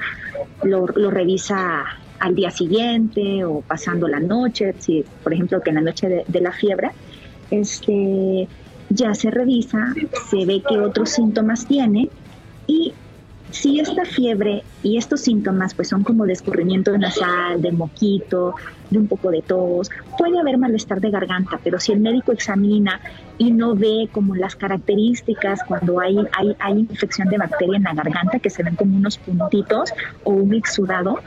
lo, 0.63 0.87
revisa 0.87 1.83
al 2.19 2.35
día 2.35 2.51
siguiente 2.51 3.43
o 3.43 3.61
pasando 3.61 4.07
la 4.07 4.19
noche, 4.19 4.73
si 4.79 5.03
por 5.23 5.33
ejemplo 5.33 5.61
que 5.61 5.71
en 5.71 5.75
la 5.75 5.81
noche 5.81 6.25
de, 6.25 6.41
la 6.41 6.51
fiebre, 6.51 6.91
este, 7.51 8.47
ya 8.89 9.13
se 9.13 9.29
revisa, 9.29 9.93
se 10.29 10.45
ve 10.45 10.63
qué 10.67 10.79
otros 10.79 11.09
síntomas 11.09 11.67
tiene 11.67 12.09
y 12.65 12.93
si 13.53 13.79
esta 13.79 14.03
fiebre 14.03 14.63
y 14.81 14.97
estos 14.97 15.21
síntomas 15.21 15.75
pues 15.75 15.87
son 15.87 16.03
como 16.03 16.25
de 16.25 16.35
nasal, 16.97 17.61
de 17.61 17.71
moquito, 17.71 18.55
de 18.89 18.97
un 18.97 19.07
poco 19.07 19.29
de 19.29 19.43
tos, 19.43 19.91
puede 20.17 20.39
haber 20.39 20.57
malestar 20.57 20.99
de 20.99 21.11
garganta, 21.11 21.59
pero 21.63 21.79
si 21.79 21.91
el 21.91 21.99
médico 21.99 22.31
examina 22.31 22.99
y 23.37 23.51
no 23.51 23.75
ve 23.75 24.09
como 24.11 24.35
las 24.35 24.55
características 24.55 25.59
cuando 25.67 25.99
hay, 25.99 26.17
hay, 26.35 26.55
hay 26.59 26.79
infección 26.79 27.29
de 27.29 27.37
bacteria 27.37 27.77
en 27.77 27.83
la 27.83 27.93
garganta, 27.93 28.39
que 28.39 28.49
se 28.49 28.63
ven 28.63 28.75
como 28.75 28.97
unos 28.97 29.19
puntitos 29.19 29.93
o 30.23 30.31
un 30.31 30.55
exudado, 30.55 31.19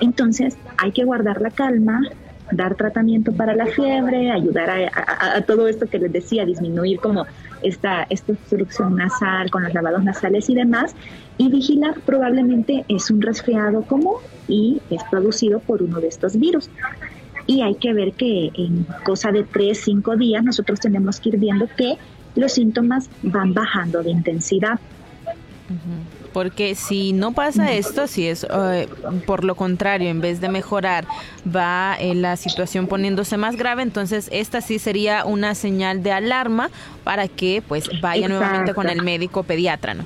entonces 0.00 0.56
hay 0.78 0.90
que 0.90 1.04
guardar 1.04 1.40
la 1.40 1.50
calma, 1.50 2.02
dar 2.50 2.74
tratamiento 2.74 3.32
para 3.32 3.54
la 3.54 3.66
fiebre, 3.66 4.32
ayudar 4.32 4.90
a, 4.92 5.40
todo 5.42 5.68
esto 5.68 5.86
que 5.86 5.98
les 5.98 6.12
decía, 6.12 6.44
disminuir 6.44 6.98
como 6.98 7.26
esta, 7.62 8.06
esta 8.10 8.32
obstrucción 8.32 8.96
nasal 8.96 9.50
con 9.50 9.62
los 9.62 9.74
lavados 9.74 10.04
nasales 10.04 10.48
y 10.50 10.54
demás, 10.54 10.94
y 11.36 11.50
vigilar 11.50 12.00
probablemente 12.04 12.84
es 12.88 13.10
un 13.10 13.20
resfriado 13.20 13.82
común 13.82 14.16
y 14.48 14.80
es 14.90 15.02
producido 15.10 15.60
por 15.60 15.82
uno 15.82 16.00
de 16.00 16.08
estos 16.08 16.38
virus. 16.38 16.70
Y 17.46 17.62
hay 17.62 17.76
que 17.76 17.94
ver 17.94 18.12
que 18.12 18.50
en 18.54 18.86
cosa 19.04 19.32
de 19.32 19.44
3, 19.44 19.78
5 19.78 20.16
días 20.16 20.44
nosotros 20.44 20.80
tenemos 20.80 21.20
que 21.20 21.30
ir 21.30 21.38
viendo 21.38 21.66
que 21.76 21.96
los 22.34 22.52
síntomas 22.52 23.08
van 23.22 23.54
bajando 23.54 24.02
de 24.02 24.10
intensidad. 24.10 24.78
Porque 26.38 26.76
si 26.76 27.12
no 27.12 27.32
pasa 27.32 27.72
esto, 27.72 28.06
si 28.06 28.28
es 28.28 28.46
eh, 28.48 28.86
por 29.26 29.42
lo 29.42 29.56
contrario, 29.56 30.08
en 30.08 30.20
vez 30.20 30.40
de 30.40 30.48
mejorar, 30.48 31.04
va 31.44 31.96
eh, 31.98 32.14
la 32.14 32.36
situación 32.36 32.86
poniéndose 32.86 33.36
más 33.36 33.56
grave, 33.56 33.82
entonces 33.82 34.28
esta 34.30 34.60
sí 34.60 34.78
sería 34.78 35.24
una 35.24 35.56
señal 35.56 36.04
de 36.04 36.12
alarma 36.12 36.70
para 37.02 37.26
que 37.26 37.60
pues 37.66 37.90
vaya 38.00 38.28
nuevamente 38.28 38.72
con 38.72 38.88
el 38.88 39.02
médico 39.02 39.42
pediatra, 39.42 39.94
¿no? 39.94 40.04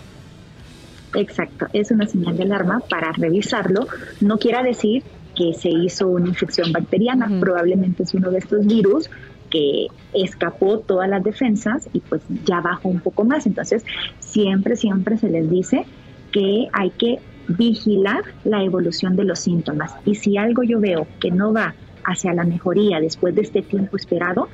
Exacto, 1.14 1.66
es 1.74 1.90
una 1.90 2.06
señal 2.06 2.34
de 2.38 2.44
alarma 2.44 2.80
para 2.88 3.12
revisarlo. 3.12 3.86
No 4.22 4.38
quiera 4.38 4.62
decir 4.62 5.02
que 5.36 5.52
se 5.52 5.68
hizo 5.68 6.08
una 6.08 6.28
infección 6.28 6.72
bacteriana, 6.72 7.30
probablemente 7.40 8.04
es 8.04 8.14
uno 8.14 8.30
de 8.30 8.38
estos 8.38 8.66
virus 8.66 9.10
que 9.50 9.88
escapó 10.14 10.78
todas 10.78 11.10
las 11.10 11.22
defensas 11.22 11.90
y 11.92 12.00
pues 12.00 12.22
ya 12.46 12.62
bajó 12.62 12.88
un 12.88 13.00
poco 13.00 13.22
más. 13.22 13.44
Entonces, 13.44 13.84
siempre, 14.18 14.76
siempre 14.76 15.18
se 15.18 15.28
les 15.28 15.50
dice 15.50 15.84
que 16.32 16.68
hay 16.72 16.90
que 16.90 17.18
vigilar 17.48 18.22
la 18.44 18.62
evolución 18.62 19.16
de 19.16 19.24
los 19.24 19.40
síntomas. 19.40 19.94
Y 20.04 20.14
si 20.14 20.36
algo 20.36 20.62
yo 20.62 20.80
veo 20.80 21.06
que 21.20 21.30
no 21.30 21.52
va 21.52 21.74
hacia 22.04 22.32
la 22.32 22.44
mejoría 22.44 23.00
después 23.00 23.34
de 23.34 23.42
este 23.42 23.62
tiempo 23.62 23.96
esperado, 23.96 24.48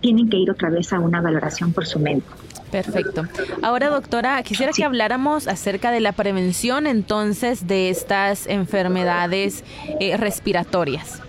tienen 0.00 0.28
que 0.28 0.36
ir 0.36 0.50
otra 0.50 0.70
vez 0.70 0.92
a 0.92 1.00
una 1.00 1.20
valoración 1.20 1.72
por 1.72 1.86
su 1.86 1.98
médico. 1.98 2.36
Perfecto. 2.70 3.24
Ahora, 3.62 3.88
doctora, 3.88 4.42
quisiera 4.42 4.72
que 4.72 4.84
habláramos 4.84 5.48
acerca 5.48 5.90
de 5.90 6.00
la 6.00 6.12
prevención 6.12 6.86
entonces 6.86 7.66
de 7.66 7.90
estas 7.90 8.46
enfermedades 8.46 9.64
eh, 10.00 10.16
respiratorias. 10.16 11.22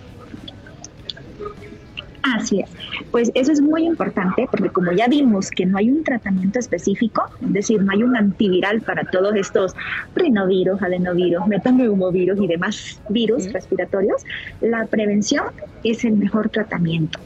Así 2.23 2.60
es. 2.62 2.69
Pues 3.12 3.32
eso 3.36 3.51
es 3.51 3.62
muy 3.62 3.86
importante 3.86 4.47
porque 4.51 4.69
como 4.69 4.91
ya 4.91 5.08
vimos 5.08 5.49
que 5.51 5.65
no 5.65 5.77
hay 5.77 5.89
un 5.89 6.03
tratamiento 6.03 6.60
específico, 6.60 7.23
es 7.41 7.53
decir, 7.53 7.82
no 7.82 7.91
hay 7.91 8.03
un 8.03 8.15
antiviral 8.15 8.82
para 8.82 9.03
todos 9.06 9.36
estos 9.36 9.75
rinovirus, 10.15 10.82
adenovirus, 10.82 11.47
metaneumovirus 11.47 12.39
y 12.41 12.47
demás 12.47 12.99
virus 13.10 13.51
respiratorios, 13.53 14.23
la 14.62 14.86
prevención 14.86 15.45
es 15.84 16.03
el 16.03 16.17
mejor 16.17 16.49
tratamiento. 16.49 17.19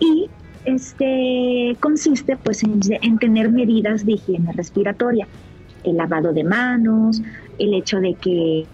Y 0.00 0.28
este 0.64 1.76
consiste 1.80 2.36
pues 2.36 2.62
en, 2.62 2.80
en 3.02 3.18
tener 3.18 3.50
medidas 3.50 4.04
de 4.04 4.12
higiene 4.12 4.52
respiratoria, 4.52 5.26
el 5.84 5.96
lavado 5.96 6.32
de 6.32 6.44
manos, 6.44 7.22
el 7.58 7.74
hecho 7.74 8.00
de 8.00 8.14
que 8.14 8.66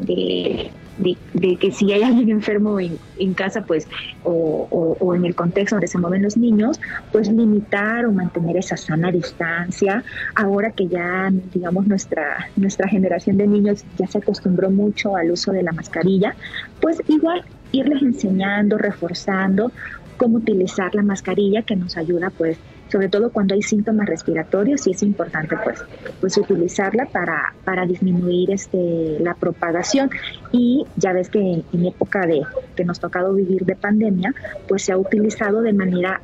de, 0.00 0.70
de, 0.98 1.56
que 1.56 1.70
si 1.70 1.92
hay 1.92 2.02
alguien 2.02 2.30
enfermo 2.30 2.78
en, 2.80 3.34
casa, 3.34 3.64
pues, 3.64 3.88
o, 4.24 4.96
o, 5.00 5.14
en 5.14 5.24
el 5.24 5.34
contexto 5.34 5.76
donde 5.76 5.88
se 5.88 5.98
mueven 5.98 6.22
los 6.22 6.36
niños, 6.36 6.80
pues 7.12 7.30
limitar 7.30 8.06
o 8.06 8.12
mantener 8.12 8.56
esa 8.56 8.76
sana 8.76 9.10
distancia. 9.10 10.02
Ahora 10.34 10.70
que 10.72 10.88
ya, 10.88 11.30
digamos, 11.52 11.86
nuestra, 11.86 12.48
nuestra 12.56 12.88
generación 12.88 13.36
de 13.36 13.46
niños 13.46 13.84
ya 13.98 14.06
se 14.06 14.18
acostumbró 14.18 14.70
mucho 14.70 15.16
al 15.16 15.30
uso 15.30 15.52
de 15.52 15.62
la 15.62 15.72
mascarilla, 15.72 16.34
pues 16.80 17.02
igual 17.08 17.42
irles 17.72 18.02
enseñando, 18.02 18.78
reforzando 18.78 19.72
cómo 20.16 20.38
utilizar 20.38 20.94
la 20.94 21.02
mascarilla 21.02 21.62
que 21.62 21.76
nos 21.76 21.96
ayuda, 21.96 22.30
pues, 22.30 22.58
sobre 22.90 23.08
todo 23.08 23.30
cuando 23.30 23.54
hay 23.54 23.62
síntomas 23.62 24.06
respiratorios 24.06 24.86
y 24.86 24.92
es 24.92 25.02
importante 25.02 25.56
pues, 25.62 25.84
pues 26.20 26.36
utilizarla 26.38 27.06
para, 27.06 27.54
para 27.64 27.86
disminuir 27.86 28.50
este, 28.50 29.18
la 29.20 29.34
propagación 29.34 30.10
y 30.52 30.86
ya 30.96 31.12
ves 31.12 31.28
que 31.28 31.64
en 31.72 31.86
época 31.86 32.26
de 32.26 32.42
que 32.74 32.84
nos 32.84 32.98
ha 32.98 33.02
tocado 33.02 33.34
vivir 33.34 33.64
de 33.64 33.76
pandemia 33.76 34.34
pues 34.68 34.82
se 34.82 34.92
ha 34.92 34.98
utilizado 34.98 35.62
de 35.62 35.72
manera 35.72 36.20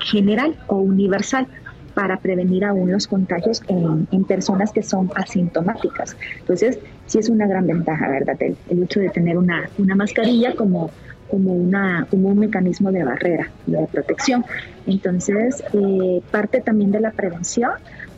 general 0.00 0.56
o 0.66 0.76
universal 0.76 1.46
para 1.94 2.18
prevenir 2.18 2.64
aún 2.64 2.92
los 2.92 3.08
contagios 3.08 3.62
en, 3.66 4.06
en, 4.12 4.22
personas 4.22 4.70
que 4.70 4.84
son 4.84 5.10
asintomáticas. 5.16 6.16
Entonces, 6.38 6.78
sí 7.06 7.18
es 7.18 7.28
una 7.28 7.48
gran 7.48 7.66
ventaja, 7.66 8.08
¿verdad? 8.08 8.36
El, 8.40 8.56
el 8.70 8.84
hecho 8.84 9.00
de 9.00 9.08
tener 9.08 9.36
una, 9.36 9.68
una 9.78 9.96
mascarilla 9.96 10.54
como 10.54 10.92
como, 11.30 11.52
una, 11.52 12.06
como 12.10 12.28
un 12.28 12.38
mecanismo 12.38 12.92
de 12.92 13.04
barrera, 13.04 13.50
de 13.66 13.86
protección. 13.86 14.44
Entonces, 14.86 15.62
eh, 15.72 16.22
parte 16.30 16.60
también 16.60 16.90
de 16.90 17.00
la 17.00 17.10
prevención, 17.12 17.72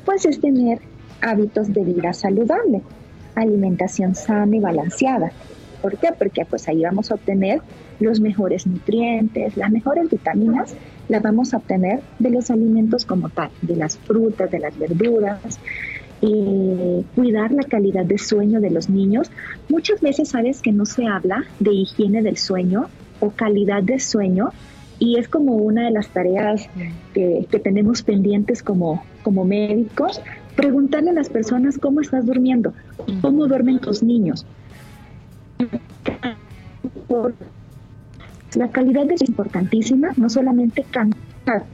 pues 0.04 0.24
es 0.26 0.40
tener 0.40 0.78
hábitos 1.20 1.72
de 1.72 1.84
vida 1.84 2.12
saludable, 2.12 2.82
alimentación 3.34 4.14
sana 4.14 4.56
y 4.56 4.60
balanceada. 4.60 5.32
¿Por 5.82 5.96
qué? 5.96 6.08
Porque 6.16 6.44
pues 6.44 6.68
ahí 6.68 6.82
vamos 6.82 7.10
a 7.10 7.14
obtener 7.14 7.60
los 8.00 8.20
mejores 8.20 8.66
nutrientes, 8.66 9.56
las 9.56 9.70
mejores 9.70 10.10
vitaminas, 10.10 10.74
las 11.08 11.22
vamos 11.22 11.52
a 11.52 11.58
obtener 11.58 12.00
de 12.18 12.30
los 12.30 12.50
alimentos 12.50 13.04
como 13.04 13.28
tal, 13.28 13.50
de 13.62 13.76
las 13.76 13.98
frutas, 13.98 14.50
de 14.50 14.58
las 14.58 14.78
verduras, 14.78 15.58
eh, 16.22 17.04
cuidar 17.14 17.52
la 17.52 17.62
calidad 17.62 18.04
de 18.04 18.18
sueño 18.18 18.60
de 18.60 18.70
los 18.70 18.90
niños. 18.90 19.30
Muchas 19.68 20.00
veces 20.00 20.30
sabes 20.30 20.60
que 20.60 20.72
no 20.72 20.86
se 20.86 21.06
habla 21.06 21.44
de 21.58 21.72
higiene 21.72 22.22
del 22.22 22.36
sueño 22.36 22.88
o 23.20 23.30
calidad 23.30 23.82
de 23.82 23.98
sueño 24.00 24.50
y 24.98 25.18
es 25.18 25.28
como 25.28 25.54
una 25.54 25.84
de 25.84 25.90
las 25.90 26.08
tareas 26.08 26.68
que, 27.14 27.46
tenemos 27.64 28.02
pendientes 28.02 28.62
como, 28.62 29.02
como 29.22 29.46
médicos, 29.46 30.20
preguntarle 30.56 31.10
a 31.10 31.14
las 31.14 31.30
personas 31.30 31.78
cómo 31.78 32.02
estás 32.02 32.26
durmiendo, 32.26 32.74
cómo 33.22 33.46
duermen 33.46 33.78
tus 33.78 34.02
niños. 34.02 34.44
La 38.54 38.68
calidad 38.68 39.10
es 39.10 39.22
importantísima, 39.26 40.10
no 40.16 40.28
solamente 40.28 40.84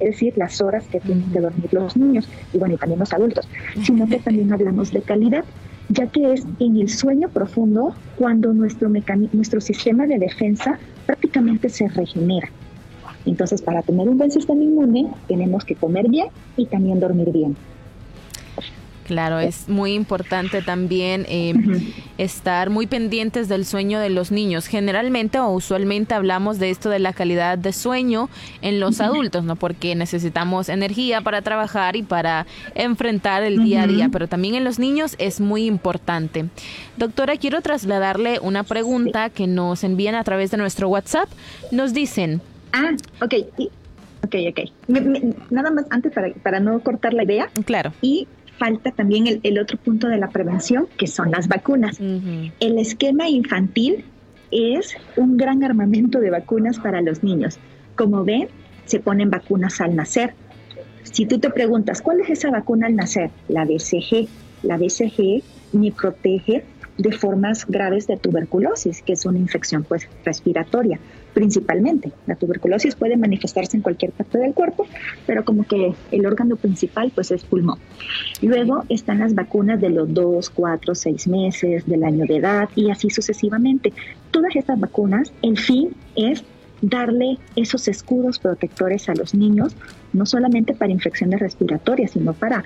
es 0.01 0.11
decir, 0.11 0.35
las 0.37 0.61
horas 0.61 0.87
que 0.89 1.01
tienen 1.01 1.31
que 1.33 1.41
dormir 1.41 1.73
los 1.73 1.97
niños 1.97 2.29
y 2.53 2.59
bueno, 2.59 2.75
y 2.75 2.79
también 2.79 3.01
los 3.01 3.13
adultos, 3.13 3.49
sino 3.83 4.07
que 4.07 4.19
también 4.19 4.53
hablamos 4.53 4.93
de 4.93 5.03
calidad, 5.03 5.45
ya 5.89 6.07
que 6.07 6.33
es 6.33 6.45
en 6.59 6.77
el 6.77 6.89
sueño 6.89 7.29
profundo 7.29 7.95
cuando 8.17 8.53
nuestro, 8.53 8.89
nuestro 8.89 9.61
sistema 9.61 10.07
de 10.07 10.19
defensa 10.19 10.79
prácticamente 11.07 11.69
se 11.69 11.89
regenera. 11.89 12.49
Entonces, 13.25 13.61
para 13.61 13.83
tener 13.83 14.09
un 14.09 14.19
buen 14.19 14.31
sistema 14.31 14.63
inmune, 14.63 15.09
tenemos 15.27 15.65
que 15.65 15.75
comer 15.75 16.09
bien 16.09 16.29
y 16.57 16.67
también 16.67 17.01
dormir 17.01 17.33
bien. 17.33 17.57
Claro, 19.07 19.39
es 19.39 19.69
muy 19.69 19.93
importante 19.93 20.63
también 20.63 21.27
eh, 21.29 21.55
estar 22.19 22.71
muy 22.71 22.89
pendientes 22.89 23.49
del 23.49 23.65
sueño 23.65 24.01
de 24.01 24.11
los 24.11 24.33
niños. 24.33 24.67
Generalmente 24.67 25.39
o 25.39 25.49
usualmente 25.51 26.13
hablamos 26.15 26.59
de 26.59 26.71
esto 26.71 26.91
de 26.91 26.99
la 26.99 27.13
calidad 27.13 27.57
de 27.57 27.73
sueño 27.73 28.29
en 28.63 28.81
los 28.81 29.01
adultos, 29.01 29.45
¿no? 29.45 29.55
Porque 29.55 29.95
necesitamos 29.95 30.69
energía 30.69 31.21
para 31.21 31.41
trabajar 31.43 31.95
y 31.95 32.03
para 32.03 32.49
enfrentar 32.75 33.45
el 33.45 33.63
día 33.63 33.85
a 33.85 33.87
día, 33.87 34.09
pero 34.11 34.27
también 34.27 34.57
en 34.57 34.65
los 34.65 34.81
niños 34.81 35.15
es 35.21 35.41
muy 35.41 35.67
importante. 35.67 36.47
Doctora, 36.97 37.37
quiero 37.37 37.61
trasladarle 37.61 38.41
una 38.41 38.65
pregunta 38.65 39.31
que 39.31 39.47
nos 39.47 39.85
envían 39.85 40.17
a 40.17 40.25
través 40.25 40.51
de 40.51 40.57
nuestro 40.57 40.89
WhatsApp. 40.89 41.29
Nos 41.71 41.95
dicen... 41.95 42.41
Ah, 42.73 42.91
ok. 43.23 43.35
Ok, 44.25 44.35
ok. 44.51 44.61
nada 45.51 45.71
más 45.71 45.87
antes 45.91 46.13
para, 46.13 46.33
para 46.43 46.59
no 46.59 46.81
cortar 46.81 47.15
la 47.15 47.23
idea. 47.23 47.49
Claro. 47.65 47.93
Y 48.03 48.27
falta 48.59 48.91
también 48.91 49.41
el, 49.43 49.59
otro 49.59 49.79
punto 49.79 50.09
de 50.09 50.19
la 50.19 50.29
prevención, 50.29 50.87
que 50.97 51.07
son 51.07 51.31
las 51.31 51.49
vacunas. 51.49 51.99
El 52.01 52.79
esquema 52.79 53.29
infantil 53.29 54.05
es 54.51 54.97
un 55.17 55.37
gran 55.37 55.63
armamento 55.65 56.21
de 56.21 56.31
vacunas 56.31 56.79
para 56.79 57.01
los 57.01 57.23
niños. 57.23 57.59
Como 57.97 58.25
ven, 58.25 58.49
se 58.85 59.01
ponen 59.01 59.31
vacunas 59.31 59.81
al 59.81 59.97
nacer. 59.97 60.35
Si 61.03 61.27
tú 61.27 61.39
te 61.39 61.51
preguntas, 61.51 62.03
¿cuál 62.03 62.21
es 62.21 62.31
esa 62.31 62.51
vacuna 62.51 62.87
al 62.87 62.97
nacer? 62.97 63.31
La 63.49 63.65
BCG. 63.65 64.29
La 64.63 64.77
BCG 64.77 65.43
ni 65.73 65.91
protege 65.91 66.65
de 66.99 67.13
formas 67.13 67.67
graves 67.67 68.07
de 68.07 68.17
tuberculosis, 68.17 69.03
que 69.03 69.13
es 69.13 69.27
una 69.27 69.39
infección 69.39 69.85
pues 69.85 70.09
respiratoria 70.25 70.99
principalmente. 71.37 72.13
La 72.27 72.35
tuberculosis 72.35 72.95
puede 72.95 73.19
manifestarse 73.19 73.77
en 73.77 73.83
cualquier 73.83 74.11
parte 74.13 74.39
del 74.39 74.55
cuerpo, 74.55 74.87
pero 75.27 75.45
como 75.45 75.65
que 75.65 75.93
el 76.11 76.25
órgano 76.25 76.57
principal 76.57 77.13
pues 77.15 77.31
es 77.31 77.45
pulmón. 77.45 77.79
Luego 78.41 78.85
están 78.89 79.19
las 79.19 79.35
vacunas 79.35 79.79
de 79.79 79.91
los 79.91 80.15
2, 80.15 80.49
4, 80.49 80.95
6 80.95 81.29
meses, 81.29 81.85
del 81.85 82.05
año 82.05 82.25
de 82.25 82.37
edad 82.37 82.71
y 82.75 82.91
así 82.91 83.11
sucesivamente. 83.11 83.93
Todas 84.31 84.57
estas 84.57 84.81
vacunas, 84.81 85.31
el 85.43 85.59
fin 85.59 85.91
es 86.15 86.43
darle 86.81 87.37
esos 87.55 87.87
escudos 87.87 88.39
protectores 88.39 89.11
a 89.11 89.15
los 89.15 89.35
niños, 89.35 89.77
no 90.15 90.25
solamente 90.25 90.73
para 90.73 90.91
infecciones 90.91 91.39
respiratorias, 91.39 92.13
sino 92.13 92.33
para, 92.33 92.65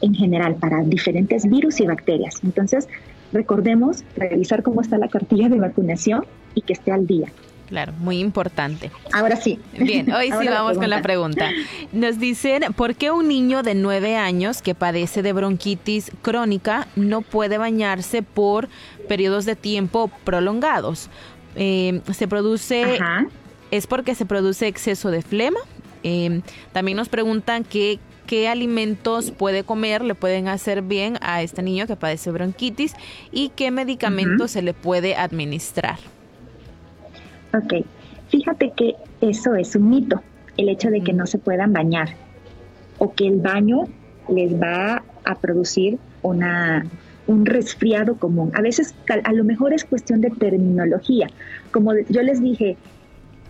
en 0.00 0.14
general, 0.14 0.54
para 0.60 0.84
diferentes 0.84 1.44
virus 1.44 1.80
y 1.80 1.86
bacterias. 1.86 2.38
Entonces, 2.44 2.88
recordemos 3.32 4.04
revisar 4.16 4.62
cómo 4.62 4.80
está 4.80 4.96
la 4.96 5.08
cartilla 5.08 5.48
de 5.48 5.58
vacunación 5.58 6.24
y 6.54 6.62
que 6.62 6.74
esté 6.74 6.92
al 6.92 7.08
día. 7.08 7.32
Claro, 7.70 7.92
muy 7.98 8.18
importante. 8.18 8.90
Ahora 9.12 9.36
sí. 9.36 9.60
Bien, 9.78 10.12
hoy 10.12 10.32
sí 10.40 10.48
vamos 10.48 10.76
con 10.76 10.90
la 10.90 11.02
pregunta. 11.02 11.50
Nos 11.92 12.18
dicen, 12.18 12.64
¿por 12.74 12.96
qué 12.96 13.12
un 13.12 13.28
niño 13.28 13.62
de 13.62 13.76
nueve 13.76 14.16
años 14.16 14.60
que 14.60 14.74
padece 14.74 15.22
de 15.22 15.32
bronquitis 15.32 16.10
crónica 16.20 16.88
no 16.96 17.22
puede 17.22 17.58
bañarse 17.58 18.24
por 18.24 18.68
periodos 19.08 19.44
de 19.44 19.54
tiempo 19.54 20.10
prolongados? 20.24 21.10
Eh, 21.54 22.00
se 22.12 22.26
produce, 22.26 22.98
es 23.70 23.86
porque 23.86 24.16
se 24.16 24.26
produce 24.26 24.66
exceso 24.66 25.12
de 25.12 25.22
flema. 25.22 25.60
Eh, 26.02 26.40
también 26.72 26.96
nos 26.96 27.08
preguntan 27.08 27.62
qué, 27.62 28.00
qué 28.26 28.48
alimentos 28.48 29.30
puede 29.30 29.62
comer, 29.62 30.02
le 30.02 30.16
pueden 30.16 30.48
hacer 30.48 30.82
bien 30.82 31.18
a 31.20 31.42
este 31.42 31.62
niño 31.62 31.86
que 31.86 31.94
padece 31.94 32.32
bronquitis 32.32 32.94
y 33.30 33.50
qué 33.50 33.70
medicamentos 33.70 34.50
se 34.50 34.62
le 34.62 34.74
puede 34.74 35.14
administrar. 35.14 36.00
Ok, 37.52 37.84
fíjate 38.28 38.72
que 38.76 38.94
eso 39.20 39.54
es 39.54 39.74
un 39.74 39.90
mito, 39.90 40.22
el 40.56 40.68
hecho 40.68 40.90
de 40.90 41.02
que 41.02 41.12
no 41.12 41.26
se 41.26 41.38
puedan 41.38 41.72
bañar 41.72 42.10
o 42.98 43.12
que 43.14 43.26
el 43.26 43.40
baño 43.40 43.88
les 44.28 44.52
va 44.54 45.02
a 45.24 45.34
producir 45.36 45.98
una, 46.22 46.86
un 47.26 47.46
resfriado 47.46 48.16
común. 48.16 48.52
A 48.54 48.60
veces 48.60 48.94
a, 49.24 49.32
lo 49.32 49.44
mejor 49.44 49.72
es 49.72 49.84
cuestión 49.84 50.20
de 50.20 50.30
terminología. 50.30 51.28
Como 51.72 51.92
yo 52.08 52.22
les 52.22 52.40
dije, 52.40 52.76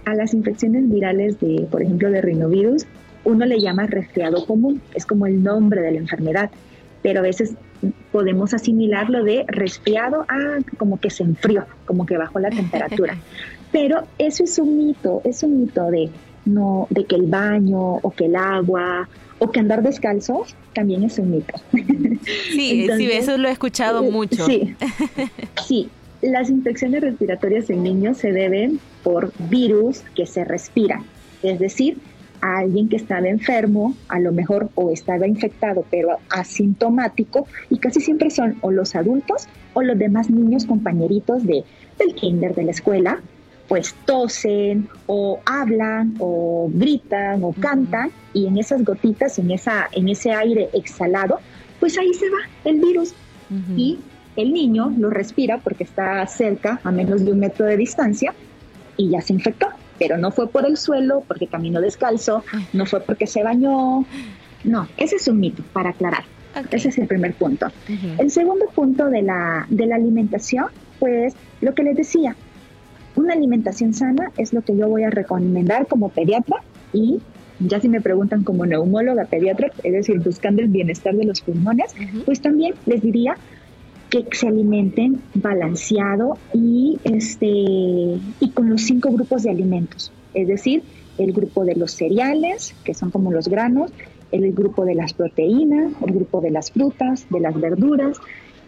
a 0.06 0.14
las 0.14 0.32
infecciones 0.34 0.88
virales 0.88 1.38
de, 1.40 1.66
por 1.70 1.82
ejemplo, 1.82 2.10
de 2.10 2.22
rinovirus, 2.22 2.86
uno 3.24 3.44
le 3.44 3.60
llama 3.60 3.86
resfriado 3.86 4.46
común, 4.46 4.80
es 4.94 5.04
como 5.04 5.26
el 5.26 5.42
nombre 5.42 5.82
de 5.82 5.92
la 5.92 5.98
enfermedad, 5.98 6.50
pero 7.02 7.20
a 7.20 7.22
veces 7.22 7.54
podemos 8.12 8.54
asimilarlo 8.54 9.24
de 9.24 9.44
resfriado 9.48 10.26
a 10.28 10.58
como 10.78 11.00
que 11.00 11.10
se 11.10 11.22
enfrió, 11.22 11.66
como 11.86 12.06
que 12.06 12.16
bajó 12.16 12.38
la 12.38 12.50
temperatura. 12.50 13.16
Pero 13.72 14.02
eso 14.18 14.44
es 14.44 14.58
un 14.58 14.76
mito, 14.86 15.20
es 15.24 15.42
un 15.42 15.62
mito 15.62 15.90
de 15.90 16.10
no, 16.44 16.86
de 16.90 17.04
que 17.04 17.16
el 17.16 17.26
baño 17.26 17.96
o 17.96 18.10
que 18.10 18.26
el 18.26 18.36
agua 18.36 19.08
o 19.38 19.50
que 19.50 19.60
andar 19.60 19.82
descalzo 19.82 20.44
también 20.74 21.04
es 21.04 21.18
un 21.18 21.30
mito. 21.30 21.54
Sí, 22.50 22.86
sí, 22.96 23.10
eso 23.10 23.38
lo 23.38 23.48
he 23.48 23.52
escuchado 23.52 24.04
eh, 24.04 24.10
mucho. 24.10 24.44
Sí, 24.44 24.74
sí, 25.66 25.88
las 26.20 26.50
infecciones 26.50 27.00
respiratorias 27.00 27.70
en 27.70 27.82
niños 27.82 28.18
se 28.18 28.32
deben 28.32 28.78
por 29.02 29.32
virus 29.48 30.02
que 30.14 30.26
se 30.26 30.44
respiran, 30.44 31.04
es 31.42 31.58
decir, 31.58 31.98
a 32.42 32.58
alguien 32.58 32.88
que 32.88 32.96
estaba 32.96 33.28
enfermo, 33.28 33.94
a 34.08 34.20
lo 34.20 34.32
mejor 34.32 34.68
o 34.74 34.90
estaba 34.90 35.26
infectado, 35.26 35.84
pero 35.90 36.18
asintomático, 36.28 37.46
y 37.70 37.78
casi 37.78 38.00
siempre 38.00 38.30
son 38.30 38.56
o 38.60 38.70
los 38.70 38.94
adultos 38.94 39.48
o 39.72 39.82
los 39.82 39.98
demás 39.98 40.30
niños 40.30 40.66
compañeritos 40.66 41.46
de, 41.46 41.64
del 41.98 42.14
kinder, 42.14 42.54
de 42.54 42.64
la 42.64 42.70
escuela, 42.72 43.20
pues 43.70 43.94
tosen 44.04 44.88
o 45.06 45.38
hablan 45.46 46.16
o 46.18 46.68
gritan 46.74 47.44
o 47.44 47.52
cantan 47.52 48.10
y 48.34 48.48
en 48.48 48.58
esas 48.58 48.84
gotitas, 48.84 49.38
en, 49.38 49.52
esa, 49.52 49.88
en 49.92 50.08
ese 50.08 50.32
aire 50.32 50.70
exhalado, 50.72 51.38
pues 51.78 51.96
ahí 51.96 52.12
se 52.12 52.28
va 52.30 52.38
el 52.64 52.80
virus 52.80 53.14
y 53.76 54.00
el 54.34 54.52
niño 54.52 54.92
lo 54.98 55.08
respira 55.08 55.58
porque 55.58 55.84
está 55.84 56.26
cerca, 56.26 56.80
a 56.82 56.90
menos 56.90 57.24
de 57.24 57.30
un 57.30 57.38
metro 57.38 57.64
de 57.64 57.76
distancia, 57.76 58.34
y 58.96 59.10
ya 59.10 59.20
se 59.20 59.34
infectó. 59.34 59.68
Pero 60.00 60.18
no 60.18 60.32
fue 60.32 60.48
por 60.48 60.66
el 60.66 60.76
suelo, 60.76 61.22
porque 61.28 61.46
caminó 61.46 61.80
descalzo, 61.80 62.42
no 62.72 62.86
fue 62.86 63.00
porque 63.00 63.28
se 63.28 63.44
bañó. 63.44 64.04
No, 64.64 64.88
ese 64.96 65.14
es 65.16 65.28
un 65.28 65.38
mito, 65.38 65.62
para 65.72 65.90
aclarar. 65.90 66.24
Ese 66.72 66.88
es 66.88 66.98
el 66.98 67.06
primer 67.06 67.34
punto. 67.34 67.68
El 68.18 68.32
segundo 68.32 68.66
punto 68.74 69.06
de 69.10 69.22
la, 69.22 69.64
de 69.68 69.86
la 69.86 69.94
alimentación, 69.94 70.66
pues 70.98 71.34
lo 71.60 71.72
que 71.72 71.84
les 71.84 71.96
decía, 71.96 72.34
una 73.20 73.34
alimentación 73.34 73.94
sana 73.94 74.32
es 74.36 74.52
lo 74.52 74.62
que 74.62 74.76
yo 74.76 74.88
voy 74.88 75.04
a 75.04 75.10
recomendar 75.10 75.86
como 75.86 76.08
pediatra. 76.08 76.56
Y 76.92 77.20
ya 77.60 77.80
si 77.80 77.88
me 77.88 78.00
preguntan 78.00 78.42
como 78.42 78.66
neumóloga 78.66 79.24
pediatra, 79.24 79.70
es 79.82 79.92
decir, 79.92 80.18
buscando 80.20 80.62
el 80.62 80.68
bienestar 80.68 81.14
de 81.14 81.24
los 81.24 81.40
pulmones, 81.40 81.94
pues 82.24 82.40
también 82.40 82.74
les 82.86 83.02
diría 83.02 83.36
que 84.08 84.26
se 84.32 84.48
alimenten 84.48 85.20
balanceado 85.34 86.36
y 86.52 86.98
este 87.04 87.46
y 87.46 88.50
con 88.52 88.68
los 88.68 88.82
cinco 88.82 89.10
grupos 89.12 89.44
de 89.44 89.50
alimentos, 89.50 90.10
es 90.34 90.48
decir, 90.48 90.82
el 91.16 91.32
grupo 91.32 91.64
de 91.64 91.76
los 91.76 91.92
cereales, 91.92 92.74
que 92.82 92.94
son 92.94 93.10
como 93.10 93.30
los 93.30 93.48
granos, 93.48 93.92
el 94.32 94.52
grupo 94.52 94.84
de 94.84 94.94
las 94.94 95.12
proteínas, 95.12 95.92
el 96.04 96.12
grupo 96.12 96.40
de 96.40 96.50
las 96.50 96.72
frutas, 96.72 97.26
de 97.30 97.40
las 97.40 97.58
verduras, 97.60 98.18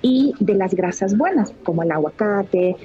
y 0.03 0.35
de 0.41 0.55
las 0.55 0.75
grasas 0.75 1.17
buenas, 1.17 1.55
como 1.63 1.85
el 1.85 1.93
aguacate, 1.93 2.77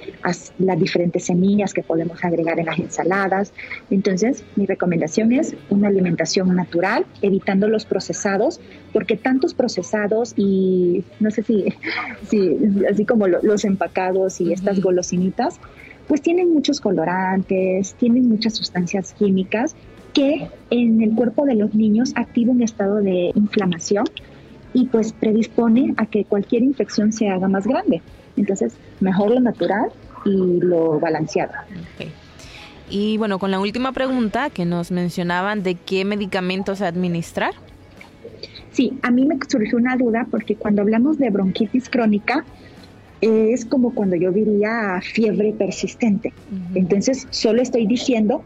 las 0.58 0.78
diferentes 0.78 1.24
semillas 1.24 1.74
que 1.74 1.82
podemos 1.82 2.24
agregar 2.24 2.60
en 2.60 2.66
las 2.66 2.78
ensaladas. 2.78 3.52
Entonces, 3.90 4.44
mi 4.54 4.66
recomendación 4.66 5.32
es 5.32 5.54
una 5.68 5.88
alimentación 5.88 6.54
natural, 6.54 7.04
evitando 7.20 7.68
los 7.68 7.84
procesados, 7.84 8.60
porque 8.92 9.16
tantos 9.16 9.52
procesados 9.52 10.32
y 10.36 11.04
no 11.18 11.30
sé 11.30 11.42
si, 11.42 11.74
si 12.28 12.56
así 12.88 13.04
como 13.04 13.26
los 13.26 13.64
empacados 13.64 14.40
y 14.40 14.52
estas 14.52 14.80
golosinitas, 14.80 15.58
pues 16.06 16.22
tienen 16.22 16.52
muchos 16.54 16.80
colorantes, 16.80 17.94
tienen 17.94 18.28
muchas 18.28 18.54
sustancias 18.54 19.12
químicas 19.12 19.74
que 20.14 20.48
en 20.70 21.02
el 21.02 21.14
cuerpo 21.14 21.44
de 21.44 21.54
los 21.54 21.74
niños 21.74 22.12
activa 22.16 22.52
un 22.52 22.62
estado 22.62 22.96
de 22.96 23.30
inflamación 23.34 24.06
y 24.72 24.86
pues 24.86 25.12
predispone 25.12 25.94
a 25.96 26.06
que 26.06 26.24
cualquier 26.24 26.62
infección 26.62 27.12
se 27.12 27.28
haga 27.28 27.48
más 27.48 27.66
grande. 27.66 28.02
Entonces, 28.36 28.74
mejor 29.00 29.30
lo 29.30 29.40
natural 29.40 29.90
y 30.24 30.60
lo 30.60 31.00
balanceado. 31.00 31.52
Y 32.90 33.18
bueno, 33.18 33.38
con 33.38 33.50
la 33.50 33.60
última 33.60 33.92
pregunta 33.92 34.50
que 34.50 34.64
nos 34.64 34.90
mencionaban 34.90 35.62
de 35.62 35.74
qué 35.74 36.04
medicamentos 36.04 36.80
administrar. 36.80 37.52
Sí, 38.72 38.98
a 39.02 39.10
mí 39.10 39.26
me 39.26 39.36
surgió 39.48 39.76
una 39.76 39.96
duda 39.96 40.26
porque 40.30 40.54
cuando 40.54 40.82
hablamos 40.82 41.18
de 41.18 41.30
bronquitis 41.30 41.88
crónica 41.88 42.44
es 43.20 43.64
como 43.64 43.92
cuando 43.92 44.16
yo 44.16 44.30
diría 44.30 45.00
fiebre 45.02 45.52
persistente. 45.52 46.32
Entonces, 46.74 47.26
solo 47.30 47.60
estoy 47.60 47.86
diciendo 47.86 48.44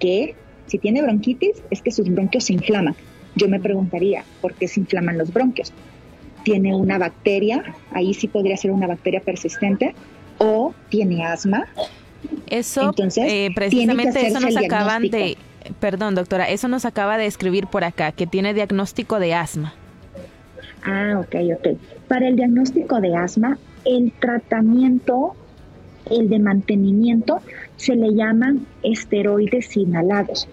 que 0.00 0.34
si 0.66 0.78
tiene 0.78 1.02
bronquitis 1.02 1.62
es 1.70 1.82
que 1.82 1.92
sus 1.92 2.08
bronquios 2.08 2.44
se 2.44 2.54
inflaman. 2.54 2.94
Yo 3.38 3.48
me 3.48 3.60
preguntaría, 3.60 4.24
¿por 4.40 4.54
qué 4.54 4.66
se 4.66 4.80
inflaman 4.80 5.16
los 5.16 5.32
bronquios? 5.32 5.72
¿Tiene 6.42 6.74
una 6.74 6.98
bacteria? 6.98 7.62
Ahí 7.92 8.12
sí 8.12 8.26
podría 8.26 8.56
ser 8.56 8.72
una 8.72 8.88
bacteria 8.88 9.20
persistente. 9.20 9.94
¿O 10.38 10.74
tiene 10.88 11.24
asma? 11.24 11.66
Eso, 12.48 12.92
eh, 13.16 13.50
precisamente 13.54 14.26
eso 14.26 14.40
nos 14.40 14.56
acaban 14.56 15.02
de, 15.02 15.36
perdón 15.78 16.16
doctora, 16.16 16.48
eso 16.48 16.66
nos 16.66 16.84
acaba 16.84 17.16
de 17.16 17.26
escribir 17.26 17.68
por 17.68 17.84
acá, 17.84 18.10
que 18.10 18.26
tiene 18.26 18.54
diagnóstico 18.54 19.20
de 19.20 19.34
asma. 19.34 19.74
Ah, 20.84 21.20
ok, 21.20 21.36
ok. 21.58 21.78
Para 22.08 22.26
el 22.26 22.36
diagnóstico 22.36 23.00
de 23.00 23.14
asma, 23.14 23.56
el 23.84 24.12
tratamiento, 24.18 25.36
el 26.10 26.28
de 26.28 26.40
mantenimiento, 26.40 27.40
se 27.76 27.94
le 27.94 28.14
llaman 28.14 28.66
esteroides 28.82 29.76
inhalados 29.76 30.48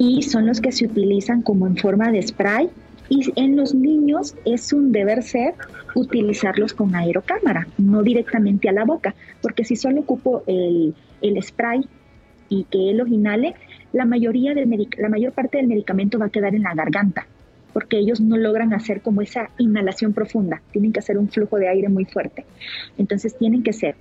y 0.00 0.22
son 0.22 0.46
los 0.46 0.62
que 0.62 0.72
se 0.72 0.86
utilizan 0.86 1.42
como 1.42 1.66
en 1.66 1.76
forma 1.76 2.10
de 2.10 2.22
spray 2.22 2.70
y 3.10 3.30
en 3.36 3.54
los 3.54 3.74
niños 3.74 4.34
es 4.46 4.72
un 4.72 4.92
deber 4.92 5.22
ser 5.22 5.52
utilizarlos 5.94 6.72
con 6.72 6.94
aerocámara, 6.94 7.66
no 7.76 8.02
directamente 8.02 8.70
a 8.70 8.72
la 8.72 8.86
boca, 8.86 9.14
porque 9.42 9.62
si 9.62 9.76
solo 9.76 10.00
ocupo 10.00 10.42
el, 10.46 10.94
el 11.20 11.42
spray 11.42 11.86
y 12.48 12.64
que 12.64 12.90
él 12.90 12.96
los 12.96 13.08
inhale, 13.08 13.54
la 13.92 14.06
mayoría 14.06 14.54
del 14.54 14.88
la 14.96 15.10
mayor 15.10 15.32
parte 15.32 15.58
del 15.58 15.66
medicamento 15.66 16.18
va 16.18 16.26
a 16.26 16.30
quedar 16.30 16.54
en 16.54 16.62
la 16.62 16.74
garganta, 16.74 17.26
porque 17.74 17.98
ellos 17.98 18.22
no 18.22 18.38
logran 18.38 18.72
hacer 18.72 19.02
como 19.02 19.20
esa 19.20 19.50
inhalación 19.58 20.14
profunda, 20.14 20.62
tienen 20.72 20.94
que 20.94 21.00
hacer 21.00 21.18
un 21.18 21.28
flujo 21.28 21.58
de 21.58 21.68
aire 21.68 21.90
muy 21.90 22.06
fuerte. 22.06 22.46
Entonces 22.96 23.36
tienen 23.36 23.62
que 23.62 23.74
ser 23.74 23.96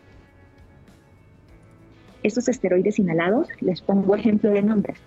estos 2.24 2.48
esteroides 2.48 3.00
inhalados, 3.00 3.50
les 3.60 3.82
pongo 3.82 4.16
ejemplo 4.16 4.52
de 4.52 4.62
nombres. 4.62 4.98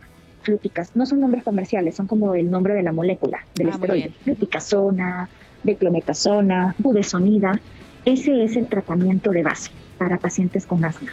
No 0.94 1.06
son 1.06 1.20
nombres 1.20 1.44
comerciales, 1.44 1.94
son 1.94 2.06
como 2.06 2.34
el 2.34 2.50
nombre 2.50 2.74
de 2.74 2.82
la 2.82 2.92
molécula 2.92 3.44
del 3.54 3.68
ah, 3.68 3.70
esteroide. 3.70 4.12
Fluticasona, 4.24 5.28
declometasona, 5.62 6.74
budesonida. 6.78 7.60
Ese 8.04 8.44
es 8.44 8.56
el 8.56 8.66
tratamiento 8.66 9.30
de 9.30 9.42
base 9.42 9.70
para 9.98 10.18
pacientes 10.18 10.66
con 10.66 10.84
asma. 10.84 11.10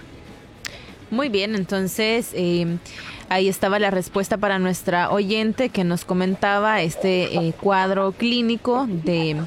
Muy 1.11 1.29
bien, 1.29 1.55
entonces 1.55 2.31
eh, 2.35 2.77
ahí 3.29 3.47
estaba 3.47 3.79
la 3.79 3.91
respuesta 3.91 4.37
para 4.37 4.59
nuestra 4.59 5.11
oyente 5.11 5.69
que 5.69 5.83
nos 5.83 6.05
comentaba 6.05 6.81
este 6.81 7.35
eh, 7.35 7.53
cuadro 7.59 8.11
clínico 8.11 8.87
de 8.87 9.37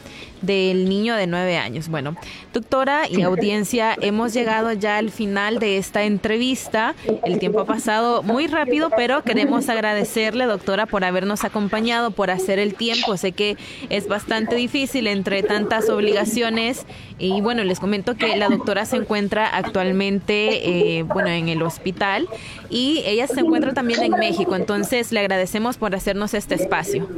del 0.43 0.89
niño 0.89 1.15
de 1.17 1.27
nueve 1.27 1.57
años. 1.57 1.89
Bueno, 1.89 2.17
doctora 2.53 3.09
y 3.09 3.23
audiencia, 3.23 3.97
hemos 4.01 4.35
llegado 4.35 4.73
ya 4.73 4.99
al 4.99 5.11
final 5.11 5.59
de 5.59 5.79
esta 5.79 6.05
entrevista. 6.05 6.95
El 7.25 7.39
tiempo 7.39 7.61
ha 7.61 7.65
pasado 7.65 8.23
muy 8.23 8.47
rápido, 8.47 8.91
pero 8.97 9.23
queremos 9.23 9.69
agradecerle, 9.69 10.45
doctora, 10.45 10.87
por 10.87 11.05
habernos 11.05 11.45
acompañado, 11.45 12.11
por 12.11 12.31
hacer 12.31 12.59
el 12.59 12.75
tiempo. 12.75 13.17
Sé 13.17 13.33
que 13.33 13.57
es 13.89 14.09
bastante 14.09 14.57
difícil 14.57 15.07
entre 15.07 15.43
tantas 15.43 15.89
obligaciones 15.89 16.85
y 17.19 17.41
bueno, 17.41 17.65
les 17.65 17.81
comento 17.81 18.17
que 18.17 18.37
la 18.37 18.49
doctora 18.49 18.85
se 18.85 18.97
encuentra 18.97 19.47
actualmente, 19.47 20.99
eh, 20.99 21.03
bueno, 21.05 21.29
en 21.29 21.49
el 21.49 21.63
hospital 21.63 22.29
y 22.69 23.03
ella 23.07 23.27
se 23.27 23.41
encuentra 23.41 23.73
también 23.73 24.03
en 24.03 24.13
México. 24.13 24.57
Entonces, 24.57 25.13
le 25.13 25.21
agradecemos 25.21 25.77
por 25.77 25.95
hacernos 25.95 26.35
este 26.35 26.57
espacio. 26.57 27.09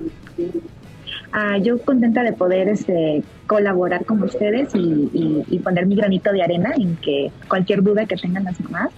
Ah, 1.36 1.58
yo 1.58 1.78
contenta 1.78 2.22
de 2.22 2.32
poder 2.32 2.68
este, 2.68 3.24
colaborar 3.48 4.04
con 4.04 4.22
ustedes 4.22 4.68
y, 4.72 5.58
poner 5.64 5.84
mi 5.84 5.96
granito 5.96 6.30
de 6.30 6.44
arena 6.44 6.72
en 6.76 6.94
que 6.98 7.32
cualquier 7.48 7.82
duda 7.82 8.06
que 8.06 8.14
tengan 8.14 8.44
las 8.44 8.60
mamás, 8.60 8.90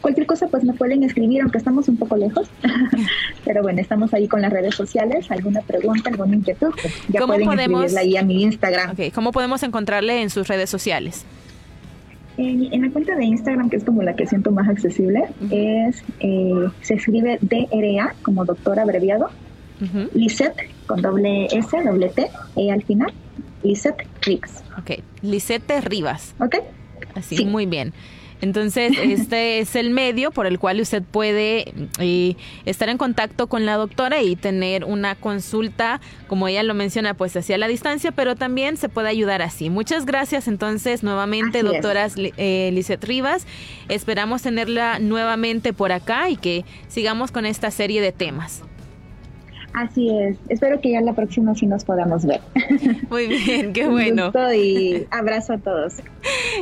cualquier 0.00 0.26
cosa 0.26 0.48
pues 0.48 0.64
me 0.64 0.72
pueden 0.72 1.04
escribir, 1.04 1.42
aunque 1.42 1.58
estamos 1.58 1.88
un 1.88 1.96
poco 1.96 2.16
lejos. 2.16 2.50
Pero 3.44 3.62
bueno, 3.62 3.80
estamos 3.80 4.12
ahí 4.12 4.26
con 4.26 4.42
las 4.42 4.52
redes 4.52 4.74
sociales. 4.74 5.30
¿Alguna 5.30 5.60
pregunta, 5.60 6.10
alguna 6.10 6.34
inquietud? 6.34 6.72
Pues 6.82 7.00
ya 7.08 7.20
¿Cómo 7.20 7.34
pueden 7.34 7.48
podemos, 7.48 7.94
ahí 7.94 8.16
a 8.16 8.24
mi 8.24 8.42
Instagram. 8.42 8.96
¿Cómo 9.14 9.30
podemos 9.30 9.62
encontrarle 9.62 10.20
en 10.20 10.30
sus 10.30 10.48
redes 10.48 10.70
sociales? 10.70 11.24
En, 12.38 12.82
la 12.82 12.90
cuenta 12.90 13.14
de 13.14 13.24
Instagram, 13.24 13.70
que 13.70 13.76
es 13.76 13.84
como 13.84 14.02
la 14.02 14.16
que 14.16 14.26
siento 14.26 14.50
más 14.50 14.68
accesible, 14.68 15.26
es 15.52 16.02
eh, 16.18 16.68
se 16.80 16.94
escribe 16.94 17.38
DRA 17.40 18.16
como 18.22 18.44
doctor 18.44 18.80
abreviado, 18.80 19.30
Lisette 20.14 20.70
con 20.86 21.02
doble 21.02 21.46
S, 21.46 21.76
doble 21.82 22.08
T, 22.08 22.30
E 22.56 22.70
al 22.70 22.82
final, 22.82 23.12
Lisette 23.62 24.06
Rivas. 24.22 24.62
Ok, 24.78 25.02
Lisette 25.22 25.80
Rivas. 25.82 26.34
Ok. 26.38 26.56
Así, 27.14 27.44
muy 27.44 27.66
bien. 27.66 27.92
Entonces, 28.40 28.92
este 29.02 29.60
es 29.60 29.74
el 29.74 29.90
medio 29.90 30.30
por 30.30 30.46
el 30.46 30.58
cual 30.58 30.80
usted 30.80 31.02
puede 31.02 31.72
eh, 31.98 32.36
estar 32.66 32.88
en 32.88 32.98
contacto 32.98 33.46
con 33.46 33.64
la 33.64 33.76
doctora 33.76 34.22
y 34.22 34.36
tener 34.36 34.84
una 34.84 35.14
consulta, 35.14 36.00
como 36.26 36.48
ella 36.48 36.62
lo 36.62 36.74
menciona, 36.74 37.14
pues 37.14 37.34
hacia 37.36 37.56
la 37.56 37.68
distancia, 37.68 38.12
pero 38.12 38.36
también 38.36 38.76
se 38.76 38.88
puede 38.88 39.08
ayudar 39.08 39.40
así. 39.40 39.70
Muchas 39.70 40.04
gracias 40.04 40.46
entonces 40.46 41.02
nuevamente, 41.02 41.62
doctora 41.62 42.06
eh, 42.16 42.98
Rivas. 43.00 43.46
Esperamos 43.88 44.42
tenerla 44.42 44.98
nuevamente 44.98 45.72
por 45.72 45.92
acá 45.92 46.28
y 46.28 46.36
que 46.36 46.64
sigamos 46.88 47.32
con 47.32 47.46
esta 47.46 47.70
serie 47.70 48.02
de 48.02 48.12
temas. 48.12 48.62
Así 49.74 50.08
es. 50.08 50.36
Espero 50.48 50.80
que 50.80 50.92
ya 50.92 51.00
la 51.00 51.12
próxima 51.14 51.54
sí 51.54 51.66
nos 51.66 51.84
podamos 51.84 52.24
ver. 52.24 52.40
Muy 53.10 53.26
bien, 53.26 53.72
qué 53.72 53.86
bueno. 53.88 54.32
y 54.56 55.06
abrazo 55.10 55.54
a 55.54 55.58
todos. 55.58 55.94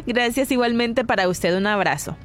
Gracias 0.07 0.51
igualmente 0.51 1.05
para 1.05 1.29
usted. 1.29 1.57
Un 1.57 1.67
abrazo. 1.67 2.17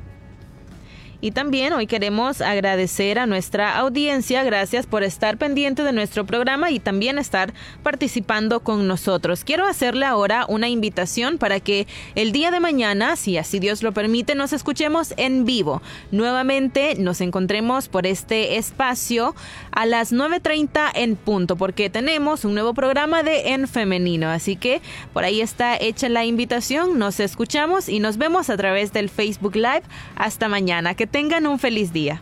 Y 1.19 1.31
también 1.31 1.73
hoy 1.73 1.87
queremos 1.87 2.41
agradecer 2.41 3.17
a 3.17 3.25
nuestra 3.25 3.75
audiencia, 3.79 4.43
gracias 4.43 4.85
por 4.85 5.01
estar 5.01 5.37
pendiente 5.37 5.81
de 5.81 5.91
nuestro 5.91 6.27
programa 6.27 6.69
y 6.69 6.79
también 6.79 7.17
estar 7.17 7.53
participando 7.81 8.59
con 8.59 8.87
nosotros. 8.87 9.43
Quiero 9.43 9.65
hacerle 9.65 10.05
ahora 10.05 10.45
una 10.47 10.69
invitación 10.69 11.39
para 11.39 11.59
que 11.59 11.87
el 12.13 12.31
día 12.31 12.51
de 12.51 12.59
mañana, 12.59 13.15
si 13.15 13.37
así 13.37 13.57
Dios 13.57 13.81
lo 13.81 13.93
permite, 13.93 14.35
nos 14.35 14.53
escuchemos 14.53 15.15
en 15.17 15.43
vivo. 15.45 15.81
Nuevamente 16.11 16.93
nos 16.99 17.19
encontremos 17.21 17.87
por 17.87 18.05
este 18.05 18.57
espacio 18.57 19.33
a 19.71 19.87
las 19.87 20.13
9.30 20.13 20.91
en 20.93 21.15
punto, 21.15 21.55
porque 21.55 21.89
tenemos 21.89 22.45
un 22.45 22.53
nuevo 22.53 22.75
programa 22.75 23.23
de 23.23 23.53
En 23.53 23.67
Femenino. 23.67 24.29
Así 24.29 24.55
que 24.55 24.81
por 25.13 25.23
ahí 25.23 25.41
está 25.41 25.77
hecha 25.77 26.09
la 26.09 26.25
invitación, 26.25 26.99
nos 26.99 27.19
escuchamos 27.19 27.89
y 27.89 27.99
nos 27.99 28.17
vemos 28.17 28.51
a 28.51 28.57
través 28.57 28.93
del 28.93 29.09
Facebook 29.09 29.55
Live. 29.55 29.81
Hasta 30.15 30.47
mañana 30.47 30.93
tengan 31.07 31.47
un 31.47 31.59
feliz 31.59 31.91
día. 31.91 32.21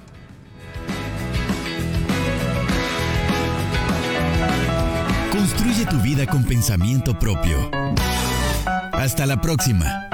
Construye 5.32 5.86
tu 5.86 5.98
vida 5.98 6.26
con 6.26 6.44
pensamiento 6.44 7.18
propio. 7.20 7.70
Hasta 8.94 9.26
la 9.26 9.42
próxima. 9.42 10.10